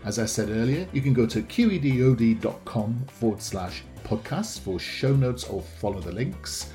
As 0.04 0.18
I 0.18 0.26
said 0.26 0.50
earlier, 0.50 0.86
you 0.92 1.00
can 1.00 1.14
go 1.14 1.26
to 1.26 1.40
qedod.com 1.42 3.04
forward 3.08 3.40
slash 3.40 3.82
podcasts 4.04 4.60
for 4.60 4.78
show 4.78 5.16
notes 5.16 5.44
or 5.44 5.62
follow 5.62 6.00
the 6.00 6.12
links. 6.12 6.70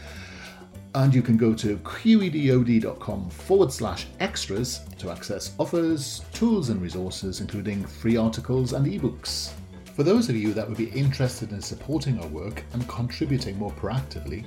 And 0.95 1.13
you 1.13 1.21
can 1.21 1.37
go 1.37 1.53
to 1.53 1.77
qedod.com 1.77 3.29
forward 3.29 3.71
slash 3.71 4.07
extras 4.19 4.81
to 4.97 5.11
access 5.11 5.53
offers, 5.59 6.21
tools, 6.33 6.69
and 6.69 6.81
resources, 6.81 7.39
including 7.39 7.85
free 7.85 8.17
articles 8.17 8.73
and 8.73 8.87
ebooks. 8.87 9.51
For 9.95 10.01
those 10.01 10.29
of 10.29 10.35
you 10.35 10.51
that 10.53 10.67
would 10.67 10.77
be 10.77 10.89
interested 10.89 11.51
in 11.51 11.61
supporting 11.61 12.19
our 12.19 12.27
work 12.29 12.63
and 12.73 12.87
contributing 12.87 13.59
more 13.59 13.71
proactively, 13.73 14.43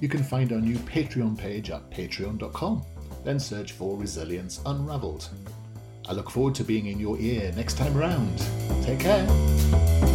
you 0.00 0.08
can 0.08 0.22
find 0.22 0.52
our 0.52 0.60
new 0.60 0.76
Patreon 0.76 1.36
page 1.36 1.70
at 1.70 1.90
patreon.com. 1.90 2.84
Then 3.24 3.40
search 3.40 3.72
for 3.72 3.96
Resilience 3.96 4.60
Unraveled. 4.66 5.28
I 6.08 6.12
look 6.12 6.30
forward 6.30 6.54
to 6.56 6.64
being 6.64 6.86
in 6.86 6.98
your 6.98 7.18
ear 7.18 7.52
next 7.56 7.74
time 7.74 7.96
around. 7.96 8.38
Take 8.82 9.00
care. 9.00 10.09